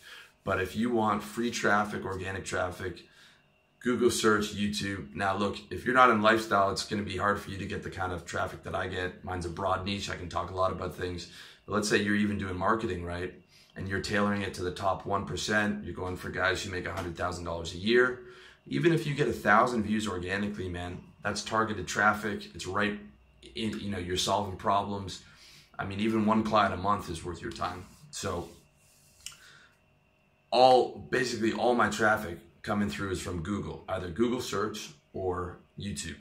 But 0.44 0.62
if 0.62 0.76
you 0.76 0.90
want 0.90 1.24
free 1.24 1.52
traffic, 1.52 2.06
organic 2.06 2.46
traffic, 2.46 3.04
Google 3.80 4.12
search, 4.12 4.56
YouTube. 4.56 5.16
Now, 5.16 5.38
look, 5.38 5.58
if 5.70 5.86
you're 5.86 5.96
not 5.96 6.10
in 6.10 6.22
lifestyle, 6.22 6.72
it's 6.72 6.86
going 6.86 7.04
to 7.04 7.10
be 7.10 7.18
hard 7.18 7.40
for 7.40 7.50
you 7.50 7.58
to 7.58 7.66
get 7.66 7.84
the 7.84 7.90
kind 7.90 8.12
of 8.12 8.26
traffic 8.26 8.64
that 8.64 8.76
I 8.76 8.88
get. 8.88 9.24
Mine's 9.24 9.46
a 9.46 9.50
broad 9.50 9.86
niche. 9.86 10.10
I 10.10 10.16
can 10.16 10.28
talk 10.28 10.52
a 10.52 10.56
lot 10.56 10.72
about 10.72 10.96
things. 10.96 11.32
But 11.66 11.76
let's 11.76 11.88
say 11.88 11.98
you're 11.98 12.16
even 12.16 12.38
doing 12.38 12.58
marketing, 12.58 13.06
right? 13.06 13.34
And 13.78 13.88
you're 13.88 14.02
tailoring 14.02 14.42
it 14.42 14.54
to 14.56 14.64
the 14.64 14.72
top 14.72 15.04
1%. 15.04 15.86
You're 15.86 15.94
going 15.94 16.18
for 16.18 16.30
guys 16.30 16.62
who 16.62 16.72
make 16.72 16.86
$100,000 16.86 17.74
a 17.74 17.78
year. 17.78 18.20
Even 18.68 18.92
if 18.92 19.08
you 19.08 19.16
get 19.16 19.30
a 19.30 19.34
thousand 19.34 19.84
views 19.84 20.08
organically, 20.08 20.68
man, 20.68 21.00
that's 21.24 21.42
targeted 21.42 21.88
traffic. 21.88 22.54
It's 22.54 22.68
right 22.68 23.00
in, 23.56 23.80
you 23.80 23.92
know, 23.92 23.98
you're 23.98 24.18
solving 24.18 24.58
problems 24.58 25.22
I 25.80 25.86
mean, 25.86 26.02
even 26.02 26.26
one 26.26 26.44
client 26.44 26.74
a 26.74 26.78
month 26.78 27.10
is 27.10 27.24
worth 27.24 27.42
your 27.42 27.54
time. 27.54 27.86
So 28.12 28.50
all 30.52 31.08
basically 31.10 31.54
all 31.54 31.76
my 31.76 31.90
traffic 31.90 32.40
coming 32.62 32.90
through 32.90 33.12
is 33.12 33.22
from 33.22 33.42
Google, 33.42 33.84
either 33.90 34.10
Google 34.10 34.42
search 34.42 34.92
or 35.14 35.60
YouTube. 35.80 36.18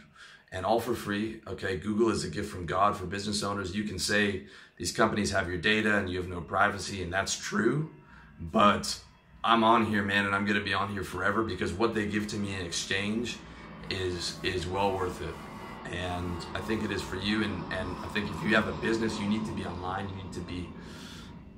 And 0.51 0.65
all 0.65 0.81
for 0.81 0.95
free. 0.95 1.43
Okay, 1.47 1.77
Google 1.77 2.09
is 2.09 2.25
a 2.25 2.31
gift 2.31 2.51
from 2.51 2.65
God 2.65 2.97
for 2.97 3.05
business 3.05 3.43
owners. 3.43 3.77
You 3.77 3.85
can 3.85 3.99
say 3.99 4.45
these 4.79 4.93
companies 4.93 5.31
have 5.31 5.47
your 5.47 5.59
data 5.59 5.99
and 5.99 6.09
you 6.09 6.17
have 6.19 6.29
no 6.29 6.41
privacy, 6.41 7.03
and 7.03 7.13
that's 7.13 7.37
true. 7.37 7.91
But 8.41 8.99
I'm 9.45 9.63
on 9.63 9.85
here, 9.85 10.03
man, 10.03 10.25
and 10.25 10.35
I'm 10.35 10.47
gonna 10.47 10.65
be 10.65 10.73
on 10.73 10.91
here 10.91 11.05
forever 11.05 11.43
because 11.43 11.75
what 11.75 11.95
they 11.95 12.07
give 12.07 12.29
to 12.29 12.37
me 12.37 12.55
in 12.55 12.65
exchange 12.65 13.37
is 13.91 14.37
is 14.43 14.67
well 14.67 14.93
worth 14.93 15.21
it 15.21 15.35
and 15.93 16.47
I 16.55 16.61
think 16.61 16.85
it 16.85 16.91
is 16.91 17.03
for 17.03 17.17
you. 17.17 17.43
And, 17.43 17.73
and 17.73 17.97
I 18.03 18.07
think 18.09 18.31
if 18.31 18.43
you 18.43 18.55
have 18.55 18.69
a 18.69 18.73
business, 18.73 19.19
you 19.19 19.27
need 19.27 19.45
to 19.47 19.53
be 19.53 19.65
online. 19.65 20.09
You 20.09 20.17
need 20.17 20.33
to 20.33 20.41
be 20.41 20.69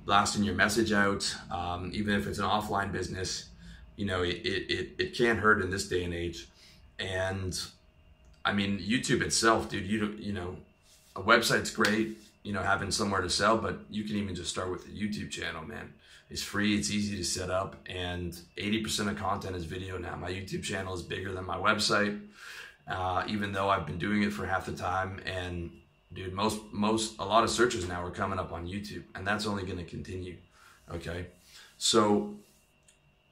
blasting 0.04 0.44
your 0.44 0.54
message 0.54 0.92
out, 0.92 1.34
um, 1.50 1.90
even 1.94 2.14
if 2.14 2.26
it's 2.26 2.38
an 2.38 2.44
offline 2.44 2.92
business. 2.92 3.46
You 3.96 4.06
know, 4.06 4.22
it, 4.22 4.36
it, 4.44 4.90
it 4.98 5.16
can't 5.16 5.38
hurt 5.38 5.60
in 5.60 5.70
this 5.70 5.88
day 5.88 6.04
and 6.04 6.14
age. 6.14 6.48
And 6.98 7.58
I 8.44 8.52
mean, 8.52 8.78
YouTube 8.78 9.20
itself, 9.22 9.68
dude, 9.68 9.86
you, 9.86 10.16
you 10.18 10.32
know, 10.32 10.56
a 11.16 11.20
website's 11.20 11.70
great, 11.70 12.18
you 12.42 12.52
know, 12.52 12.62
having 12.62 12.90
somewhere 12.90 13.20
to 13.20 13.28
sell, 13.28 13.58
but 13.58 13.80
you 13.90 14.04
can 14.04 14.16
even 14.16 14.34
just 14.34 14.50
start 14.50 14.70
with 14.70 14.86
a 14.86 14.90
YouTube 14.90 15.30
channel, 15.30 15.64
man. 15.64 15.92
It's 16.30 16.42
free, 16.42 16.76
it's 16.76 16.90
easy 16.90 17.16
to 17.16 17.24
set 17.24 17.50
up, 17.50 17.76
and 17.86 18.32
80% 18.56 19.10
of 19.10 19.16
content 19.16 19.56
is 19.56 19.64
video 19.64 19.98
now. 19.98 20.14
My 20.14 20.30
YouTube 20.30 20.62
channel 20.62 20.94
is 20.94 21.02
bigger 21.02 21.32
than 21.32 21.44
my 21.44 21.56
website 21.56 22.20
uh, 22.90 23.22
even 23.28 23.52
though 23.52 23.68
I've 23.68 23.86
been 23.86 23.98
doing 23.98 24.22
it 24.22 24.32
for 24.32 24.44
half 24.46 24.66
the 24.66 24.72
time. 24.72 25.20
And 25.24 25.70
dude, 26.12 26.32
most 26.32 26.60
most 26.72 27.18
a 27.18 27.24
lot 27.24 27.44
of 27.44 27.50
searches 27.50 27.88
now 27.88 28.04
are 28.04 28.10
coming 28.10 28.38
up 28.38 28.52
on 28.52 28.66
YouTube, 28.66 29.04
and 29.14 29.26
that's 29.26 29.46
only 29.46 29.64
going 29.64 29.78
to 29.78 29.84
continue. 29.84 30.36
Okay, 30.92 31.26
so 31.78 32.34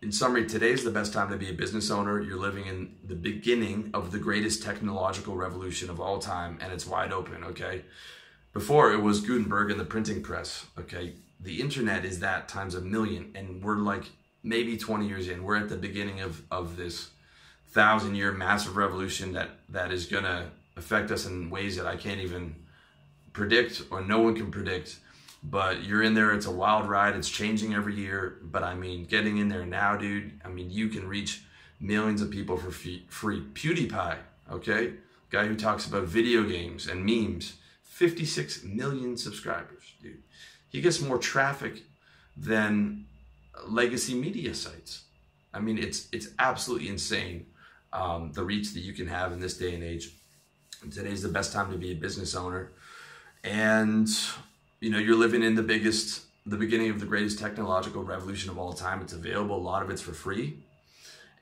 in 0.01 0.13
summary, 0.13 0.47
today's 0.47 0.85
the 0.85 0.91
best 0.91 1.13
time 1.13 1.31
to 1.31 1.37
be 1.37 1.51
a 1.51 1.53
business 1.53 1.91
owner. 1.91 2.21
You're 2.21 2.39
living 2.39 2.67
in 2.67 2.95
the 3.05 3.17
beginning 3.17 3.91
of 3.95 4.13
the 4.13 4.19
greatest 4.19 4.63
technological 4.63 5.37
revolution 5.37 5.91
of 5.91 6.01
all 6.01 6.19
time, 6.19 6.59
and 6.61 6.73
it's 6.73 6.87
wide 6.87 7.13
open. 7.13 7.45
Okay, 7.45 7.83
before 8.53 8.93
it 8.93 9.03
was 9.03 9.21
Gutenberg 9.21 9.71
and 9.71 9.81
the 9.81 9.85
printing 9.85 10.23
press. 10.23 10.67
Okay, 10.79 11.15
the 11.41 11.61
internet 11.61 12.05
is 12.05 12.21
that 12.21 12.49
times 12.49 12.75
a 12.75 12.81
million, 12.81 13.33
and 13.35 13.63
we're 13.63 13.77
like 13.77 14.05
maybe 14.43 14.77
20 14.77 15.09
years 15.09 15.29
in. 15.29 15.43
We're 15.43 15.57
at 15.57 15.69
the 15.69 15.77
beginning 15.77 16.21
of 16.21 16.43
of 16.51 16.77
this 16.77 17.11
thousand 17.71 18.15
year 18.15 18.33
massive 18.33 18.77
revolution 18.77 19.33
that 19.33 19.51
that 19.69 19.93
is 19.93 20.07
going 20.07 20.25
to 20.25 20.47
affect 20.77 21.11
us 21.11 21.27
in 21.27 21.51
ways 21.51 21.77
that 21.77 21.87
I 21.87 21.97
can't 21.97 22.21
even 22.21 22.55
predict 23.39 23.83
or 23.91 24.01
no 24.03 24.19
one 24.21 24.35
can 24.35 24.51
predict. 24.51 24.99
but 25.43 25.85
you're 25.85 26.03
in 26.03 26.15
there. 26.15 26.33
It's 26.33 26.47
a 26.47 26.51
wild 26.51 26.89
ride. 26.89 27.15
It's 27.15 27.31
changing 27.31 27.73
every 27.73 27.95
year. 27.95 28.39
But 28.43 28.65
I 28.65 28.75
mean, 28.75 29.05
getting 29.05 29.39
in 29.39 29.49
there 29.49 29.65
now, 29.65 29.97
dude. 29.97 30.41
I 30.45 30.49
mean, 30.49 30.69
you 30.71 30.89
can 30.89 31.07
reach 31.07 31.43
millions 31.81 32.21
of 32.21 32.31
people 32.31 32.57
for 32.57 32.73
free. 32.73 33.43
PewDiePie, 33.55 34.17
okay, 34.51 34.95
guy 35.31 35.47
who 35.47 35.55
talks 35.55 35.87
about 35.87 36.05
video 36.05 36.43
games 36.43 36.89
and 36.89 37.07
memes, 37.07 37.55
56 37.85 38.65
million 38.65 39.17
subscribers, 39.17 39.85
dude. 40.03 40.23
He 40.69 40.81
gets 40.81 41.01
more 41.01 41.19
traffic 41.19 41.83
than 42.37 43.07
legacy 43.69 44.15
media 44.15 44.55
sites. 44.55 45.05
I 45.55 45.61
mean, 45.61 45.79
it's 45.79 46.09
it's 46.13 46.29
absolutely 46.39 46.89
insane 46.89 47.47
um, 47.93 48.33
the 48.33 48.45
reach 48.45 48.75
that 48.75 48.81
you 48.81 48.93
can 48.93 49.07
have 49.07 49.33
in 49.33 49.41
this 49.41 49.57
day 49.57 49.73
and 49.75 49.85
age. 49.85 50.11
Today's 50.91 51.23
the 51.23 51.29
best 51.39 51.53
time 51.53 51.71
to 51.73 51.79
be 51.79 51.91
a 51.93 51.95
business 51.95 52.35
owner, 52.35 52.73
and 53.45 54.09
you 54.81 54.91
know, 54.91 54.99
you're 54.99 55.17
living 55.17 55.43
in 55.43 55.55
the 55.55 55.63
biggest, 55.63 56.23
the 56.47 56.57
beginning 56.57 56.91
of 56.91 57.01
the 57.01 57.07
greatest 57.07 57.39
technological 57.39 58.03
revolution 58.03 58.51
of 58.51 58.59
all 58.59 58.73
time. 58.73 59.01
It's 59.01 59.13
available. 59.13 59.57
A 59.57 59.59
lot 59.59 59.83
of 59.83 59.91
it's 59.91 60.01
for 60.01 60.13
free. 60.13 60.59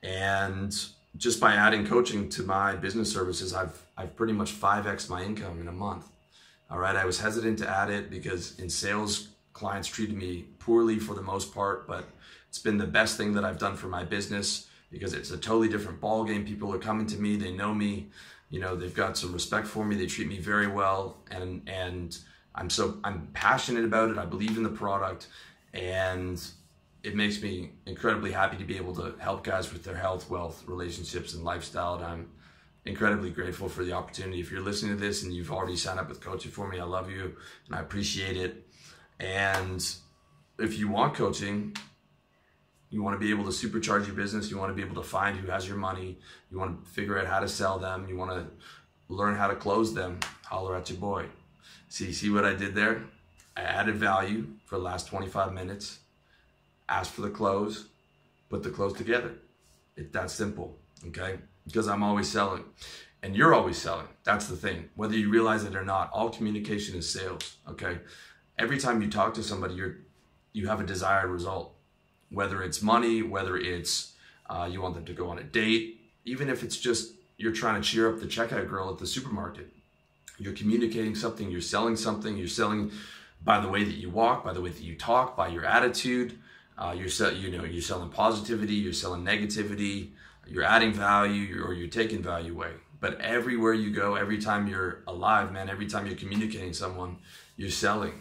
And 0.03 0.75
just 1.15 1.39
by 1.39 1.53
adding 1.53 1.85
coaching 1.85 2.29
to 2.29 2.43
my 2.43 2.75
business 2.75 3.11
services, 3.11 3.53
I've, 3.53 3.85
I've 3.95 4.15
pretty 4.15 4.33
much 4.33 4.59
5x 4.59 5.09
my 5.09 5.23
income 5.23 5.59
in 5.59 5.67
a 5.67 5.71
month. 5.71 6.09
All 6.69 6.79
right. 6.79 6.95
I 6.95 7.05
was 7.05 7.19
hesitant 7.19 7.59
to 7.59 7.69
add 7.69 7.89
it 7.89 8.09
because 8.09 8.59
in 8.59 8.69
sales, 8.69 9.29
clients 9.53 9.87
treated 9.87 10.15
me 10.15 10.45
poorly 10.59 10.99
for 10.99 11.13
the 11.13 11.21
most 11.21 11.53
part, 11.53 11.87
but 11.87 12.05
it's 12.49 12.59
been 12.59 12.77
the 12.77 12.87
best 12.87 13.17
thing 13.17 13.33
that 13.33 13.45
I've 13.45 13.57
done 13.57 13.75
for 13.75 13.87
my 13.87 14.03
business 14.03 14.67
because 14.91 15.13
it's 15.13 15.31
a 15.31 15.37
totally 15.37 15.67
different 15.67 15.99
ball 15.99 16.23
game. 16.23 16.45
People 16.45 16.73
are 16.73 16.79
coming 16.79 17.07
to 17.07 17.17
me, 17.17 17.35
they 17.35 17.51
know 17.51 17.73
me, 17.73 18.07
you 18.49 18.59
know, 18.59 18.75
they've 18.75 18.93
got 18.93 19.17
some 19.17 19.33
respect 19.33 19.67
for 19.67 19.83
me, 19.85 19.95
they 19.95 20.05
treat 20.05 20.27
me 20.27 20.39
very 20.39 20.67
well, 20.67 21.17
and 21.29 21.67
and 21.67 22.17
I'm 22.55 22.69
so 22.69 22.99
I'm 23.03 23.27
passionate 23.33 23.85
about 23.85 24.09
it. 24.09 24.17
I 24.17 24.25
believe 24.25 24.57
in 24.57 24.63
the 24.63 24.69
product, 24.69 25.27
and 25.73 26.41
it 27.03 27.15
makes 27.15 27.41
me 27.41 27.71
incredibly 27.85 28.31
happy 28.31 28.57
to 28.57 28.65
be 28.65 28.77
able 28.77 28.95
to 28.95 29.15
help 29.19 29.43
guys 29.43 29.71
with 29.71 29.83
their 29.83 29.95
health, 29.95 30.29
wealth, 30.29 30.63
relationships, 30.67 31.33
and 31.33 31.43
lifestyle. 31.43 31.95
And 31.95 32.05
I'm 32.05 32.29
incredibly 32.85 33.29
grateful 33.29 33.69
for 33.69 33.83
the 33.83 33.93
opportunity. 33.93 34.39
If 34.39 34.51
you're 34.51 34.61
listening 34.61 34.95
to 34.95 35.01
this 35.01 35.23
and 35.23 35.33
you've 35.33 35.51
already 35.51 35.75
signed 35.75 35.99
up 35.99 36.09
with 36.09 36.21
coaching 36.21 36.51
for 36.51 36.67
me, 36.67 36.79
I 36.79 36.83
love 36.83 37.11
you 37.11 37.35
and 37.67 37.75
I 37.75 37.79
appreciate 37.79 38.37
it. 38.37 38.67
And 39.19 39.85
if 40.59 40.77
you 40.77 40.87
want 40.87 41.13
coaching, 41.13 41.75
you 42.89 43.03
want 43.03 43.15
to 43.15 43.19
be 43.19 43.31
able 43.31 43.43
to 43.43 43.49
supercharge 43.49 44.05
your 44.05 44.15
business, 44.15 44.49
you 44.49 44.57
want 44.57 44.69
to 44.69 44.73
be 44.73 44.81
able 44.81 45.01
to 45.01 45.07
find 45.07 45.37
who 45.37 45.49
has 45.51 45.67
your 45.67 45.77
money, 45.77 46.17
you 46.49 46.57
want 46.57 46.83
to 46.83 46.89
figure 46.89 47.19
out 47.19 47.27
how 47.27 47.39
to 47.39 47.47
sell 47.47 47.77
them, 47.77 48.07
you 48.07 48.15
want 48.15 48.31
to 48.31 48.47
learn 49.09 49.35
how 49.35 49.47
to 49.47 49.55
close 49.55 49.93
them, 49.93 50.19
holler 50.45 50.75
at 50.75 50.89
your 50.89 50.99
boy. 50.99 51.25
See, 51.89 52.13
see 52.13 52.29
what 52.29 52.45
I 52.45 52.53
did 52.53 52.75
there? 52.75 53.03
I 53.55 53.61
added 53.61 53.95
value 53.95 54.47
for 54.65 54.77
the 54.77 54.83
last 54.83 55.07
25 55.07 55.53
minutes, 55.53 55.99
asked 56.87 57.11
for 57.11 57.21
the 57.21 57.29
close, 57.29 57.87
put 58.49 58.63
the 58.63 58.69
close 58.69 58.93
together. 58.93 59.33
It's 59.95 60.11
that 60.13 60.29
simple, 60.29 60.77
okay? 61.07 61.39
Because 61.65 61.87
I'm 61.87 62.03
always 62.03 62.29
selling 62.29 62.63
and 63.23 63.35
you're 63.35 63.53
always 63.53 63.77
selling. 63.77 64.07
That's 64.23 64.47
the 64.47 64.55
thing. 64.55 64.89
Whether 64.95 65.15
you 65.15 65.29
realize 65.29 65.63
it 65.63 65.75
or 65.75 65.83
not, 65.83 66.09
all 66.13 66.29
communication 66.29 66.95
is 66.95 67.11
sales, 67.11 67.57
okay? 67.67 67.99
Every 68.57 68.77
time 68.77 69.01
you 69.01 69.09
talk 69.09 69.33
to 69.35 69.43
somebody, 69.43 69.75
you're 69.75 69.97
you 70.53 70.67
have 70.67 70.79
a 70.79 70.83
desired 70.83 71.29
result. 71.29 71.76
Whether 72.29 72.61
it's 72.61 72.81
money, 72.81 73.21
whether 73.21 73.57
it's 73.57 74.13
uh, 74.49 74.67
you 74.69 74.81
want 74.81 74.95
them 74.95 75.05
to 75.05 75.13
go 75.13 75.29
on 75.29 75.39
a 75.39 75.43
date, 75.43 76.01
even 76.25 76.49
if 76.49 76.63
it's 76.63 76.77
just 76.77 77.13
you're 77.37 77.53
trying 77.53 77.81
to 77.81 77.87
cheer 77.87 78.11
up 78.11 78.19
the 78.19 78.25
checkout 78.25 78.69
girl 78.69 78.89
at 78.89 78.97
the 78.97 79.07
supermarket 79.07 79.71
you're 80.39 80.53
communicating 80.53 81.15
something, 81.15 81.49
you're 81.49 81.61
selling 81.61 81.95
something, 81.95 82.37
you're 82.37 82.47
selling 82.47 82.91
by 83.43 83.59
the 83.59 83.67
way 83.67 83.83
that 83.83 83.95
you 83.95 84.09
walk, 84.09 84.43
by 84.43 84.53
the 84.53 84.61
way 84.61 84.69
that 84.69 84.81
you 84.81 84.95
talk, 84.95 85.35
by 85.35 85.47
your 85.47 85.65
attitude. 85.65 86.37
Uh, 86.77 86.93
you're 86.95 87.09
sell, 87.09 87.33
you 87.33 87.49
know 87.49 87.63
you're 87.63 87.81
selling 87.81 88.09
positivity, 88.09 88.75
you're 88.75 88.93
selling 88.93 89.23
negativity, 89.23 90.09
you're 90.47 90.63
adding 90.63 90.93
value, 90.93 91.63
or 91.65 91.73
you're 91.73 91.87
taking 91.87 92.21
value 92.21 92.53
away. 92.53 92.71
But 92.99 93.19
everywhere 93.19 93.73
you 93.73 93.89
go, 93.89 94.15
every 94.15 94.37
time 94.37 94.67
you're 94.67 95.01
alive, 95.07 95.51
man, 95.51 95.69
every 95.69 95.87
time 95.87 96.05
you're 96.05 96.15
communicating 96.15 96.73
someone, 96.73 97.17
you're 97.57 97.71
selling. 97.71 98.13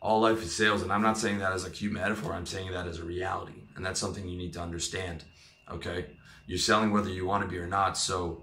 All 0.00 0.20
life 0.20 0.42
is 0.42 0.54
sales, 0.54 0.82
and 0.82 0.92
I'm 0.92 1.02
not 1.02 1.18
saying 1.18 1.38
that 1.38 1.52
as 1.52 1.64
a 1.64 1.70
cute 1.70 1.92
metaphor. 1.92 2.32
I'm 2.32 2.46
saying 2.46 2.70
that 2.72 2.86
as 2.86 2.98
a 2.98 3.04
reality, 3.04 3.62
and 3.74 3.84
that's 3.84 3.98
something 3.98 4.28
you 4.28 4.36
need 4.36 4.52
to 4.54 4.60
understand. 4.60 5.24
Okay, 5.70 6.06
you're 6.46 6.58
selling 6.58 6.92
whether 6.92 7.10
you 7.10 7.26
want 7.26 7.42
to 7.42 7.48
be 7.48 7.58
or 7.58 7.66
not. 7.66 7.98
So 7.98 8.42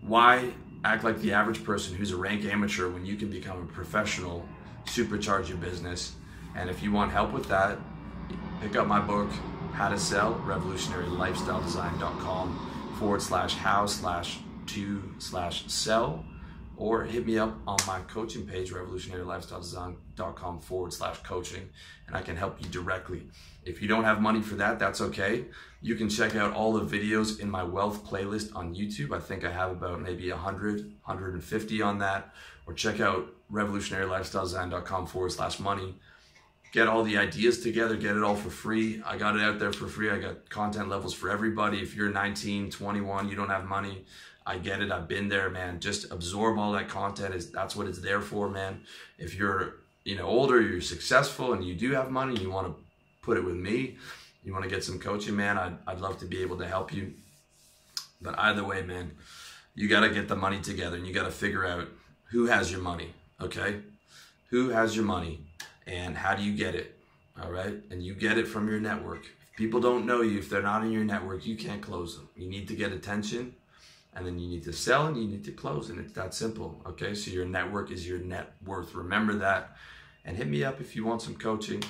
why 0.00 0.54
act 0.84 1.04
like 1.04 1.20
the 1.20 1.32
average 1.32 1.64
person 1.64 1.94
who's 1.94 2.12
a 2.12 2.16
rank 2.16 2.44
amateur 2.44 2.88
when 2.88 3.04
you 3.04 3.16
can 3.16 3.30
become 3.30 3.62
a 3.62 3.66
professional, 3.66 4.48
supercharge 4.86 5.48
your 5.48 5.58
business? 5.58 6.14
And 6.56 6.70
if 6.70 6.82
you 6.82 6.92
want 6.92 7.10
help 7.10 7.32
with 7.32 7.48
that, 7.48 7.78
pick 8.60 8.76
up 8.76 8.86
my 8.86 9.00
book, 9.00 9.28
How 9.72 9.88
to 9.88 9.98
Sell, 9.98 10.34
revolutionarylifestyledesign.com 10.46 12.94
forward 12.98 13.22
slash 13.22 13.54
how 13.54 13.86
slash 13.86 14.38
to 14.66 15.02
slash 15.18 15.64
sell 15.66 16.24
or 16.76 17.04
hit 17.04 17.26
me 17.26 17.38
up 17.38 17.56
on 17.66 17.78
my 17.86 18.00
coaching 18.00 18.46
page, 18.46 18.72
revolutionarylifestyledesign.com 18.72 20.60
forward 20.60 20.92
slash 20.92 21.18
coaching, 21.22 21.68
and 22.06 22.16
I 22.16 22.22
can 22.22 22.36
help 22.36 22.60
you 22.60 22.68
directly. 22.68 23.28
If 23.64 23.80
you 23.80 23.88
don't 23.88 24.04
have 24.04 24.20
money 24.20 24.42
for 24.42 24.56
that, 24.56 24.78
that's 24.78 25.00
okay. 25.00 25.46
You 25.80 25.94
can 25.94 26.08
check 26.08 26.34
out 26.36 26.52
all 26.52 26.72
the 26.72 26.84
videos 26.84 27.40
in 27.40 27.50
my 27.50 27.62
wealth 27.62 28.04
playlist 28.04 28.54
on 28.54 28.74
YouTube. 28.74 29.14
I 29.14 29.20
think 29.20 29.44
I 29.44 29.50
have 29.50 29.70
about 29.70 30.00
maybe 30.00 30.30
100, 30.30 30.80
150 31.04 31.82
on 31.82 31.98
that. 31.98 32.34
Or 32.66 32.72
check 32.72 33.00
out 33.00 33.28
revolutionarylifestyledesign.com 33.52 35.06
forward 35.06 35.32
slash 35.32 35.60
money. 35.60 35.94
Get 36.72 36.88
all 36.88 37.04
the 37.04 37.18
ideas 37.18 37.62
together, 37.62 37.96
get 37.96 38.16
it 38.16 38.24
all 38.24 38.34
for 38.34 38.50
free. 38.50 39.00
I 39.06 39.16
got 39.16 39.36
it 39.36 39.42
out 39.42 39.60
there 39.60 39.72
for 39.72 39.86
free. 39.86 40.10
I 40.10 40.18
got 40.18 40.50
content 40.50 40.88
levels 40.88 41.14
for 41.14 41.30
everybody. 41.30 41.78
If 41.78 41.94
you're 41.94 42.10
19, 42.10 42.70
21, 42.70 43.28
you 43.28 43.36
don't 43.36 43.48
have 43.48 43.64
money, 43.64 44.04
I 44.46 44.58
get 44.58 44.82
it. 44.82 44.92
I've 44.92 45.08
been 45.08 45.28
there, 45.28 45.48
man. 45.48 45.80
Just 45.80 46.10
absorb 46.12 46.58
all 46.58 46.72
that 46.72 46.88
content. 46.88 47.34
Is 47.34 47.50
that's 47.50 47.74
what 47.74 47.86
it's 47.86 48.00
there 48.00 48.20
for, 48.20 48.48
man. 48.48 48.82
If 49.18 49.34
you're 49.34 49.76
you 50.04 50.16
know 50.16 50.26
older, 50.26 50.60
you're 50.60 50.80
successful, 50.80 51.54
and 51.54 51.64
you 51.64 51.74
do 51.74 51.92
have 51.92 52.10
money, 52.10 52.38
you 52.40 52.50
want 52.50 52.66
to 52.66 52.74
put 53.22 53.38
it 53.38 53.44
with 53.44 53.56
me. 53.56 53.96
You 54.42 54.52
want 54.52 54.64
to 54.64 54.70
get 54.70 54.84
some 54.84 54.98
coaching, 54.98 55.36
man. 55.36 55.56
I'd 55.56 55.78
I'd 55.86 56.00
love 56.00 56.18
to 56.18 56.26
be 56.26 56.42
able 56.42 56.58
to 56.58 56.66
help 56.66 56.92
you. 56.92 57.14
But 58.20 58.38
either 58.38 58.64
way, 58.64 58.82
man, 58.82 59.12
you 59.74 59.88
got 59.88 60.00
to 60.00 60.10
get 60.10 60.28
the 60.28 60.36
money 60.36 60.60
together, 60.60 60.96
and 60.96 61.06
you 61.06 61.14
got 61.14 61.24
to 61.24 61.30
figure 61.30 61.66
out 61.66 61.88
who 62.30 62.46
has 62.46 62.70
your 62.70 62.80
money. 62.80 63.14
Okay, 63.40 63.80
who 64.50 64.68
has 64.68 64.94
your 64.94 65.06
money, 65.06 65.40
and 65.86 66.16
how 66.16 66.34
do 66.34 66.42
you 66.42 66.54
get 66.54 66.74
it? 66.74 66.98
All 67.42 67.50
right, 67.50 67.74
and 67.90 68.02
you 68.02 68.14
get 68.14 68.36
it 68.36 68.46
from 68.46 68.68
your 68.68 68.78
network. 68.78 69.24
If 69.24 69.56
people 69.56 69.80
don't 69.80 70.06
know 70.06 70.20
you, 70.20 70.38
if 70.38 70.50
they're 70.50 70.62
not 70.62 70.84
in 70.84 70.92
your 70.92 71.04
network, 71.04 71.46
you 71.46 71.56
can't 71.56 71.80
close 71.80 72.16
them. 72.16 72.28
You 72.36 72.48
need 72.48 72.68
to 72.68 72.76
get 72.76 72.92
attention 72.92 73.54
and 74.14 74.26
then 74.26 74.38
you 74.38 74.48
need 74.48 74.64
to 74.64 74.72
sell 74.72 75.06
and 75.06 75.16
you 75.16 75.26
need 75.26 75.44
to 75.44 75.52
close 75.52 75.90
and 75.90 75.98
it's 75.98 76.12
that 76.12 76.34
simple 76.34 76.80
okay? 76.86 77.14
So 77.14 77.30
your 77.30 77.44
network 77.44 77.90
is 77.90 78.06
your 78.06 78.18
net 78.18 78.54
worth. 78.64 78.94
Remember 78.94 79.34
that. 79.34 79.76
And 80.24 80.36
hit 80.36 80.48
me 80.48 80.64
up 80.64 80.80
if 80.80 80.96
you 80.96 81.04
want 81.04 81.22
some 81.22 81.34
coaching. 81.34 81.82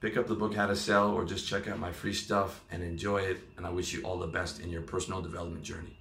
Pick 0.00 0.16
up 0.16 0.28
the 0.28 0.34
book 0.34 0.54
how 0.54 0.66
to 0.66 0.76
sell 0.76 1.10
or 1.10 1.24
just 1.24 1.48
check 1.48 1.66
out 1.66 1.78
my 1.78 1.90
free 1.90 2.14
stuff 2.14 2.62
and 2.70 2.82
enjoy 2.82 3.18
it. 3.22 3.38
And 3.56 3.66
i 3.66 3.70
wish 3.70 3.92
you 3.92 4.02
all 4.02 4.18
the 4.18 4.28
best 4.28 4.60
in 4.60 4.70
your 4.70 4.82
personal 4.82 5.20
development 5.20 5.64
journey 5.64 5.97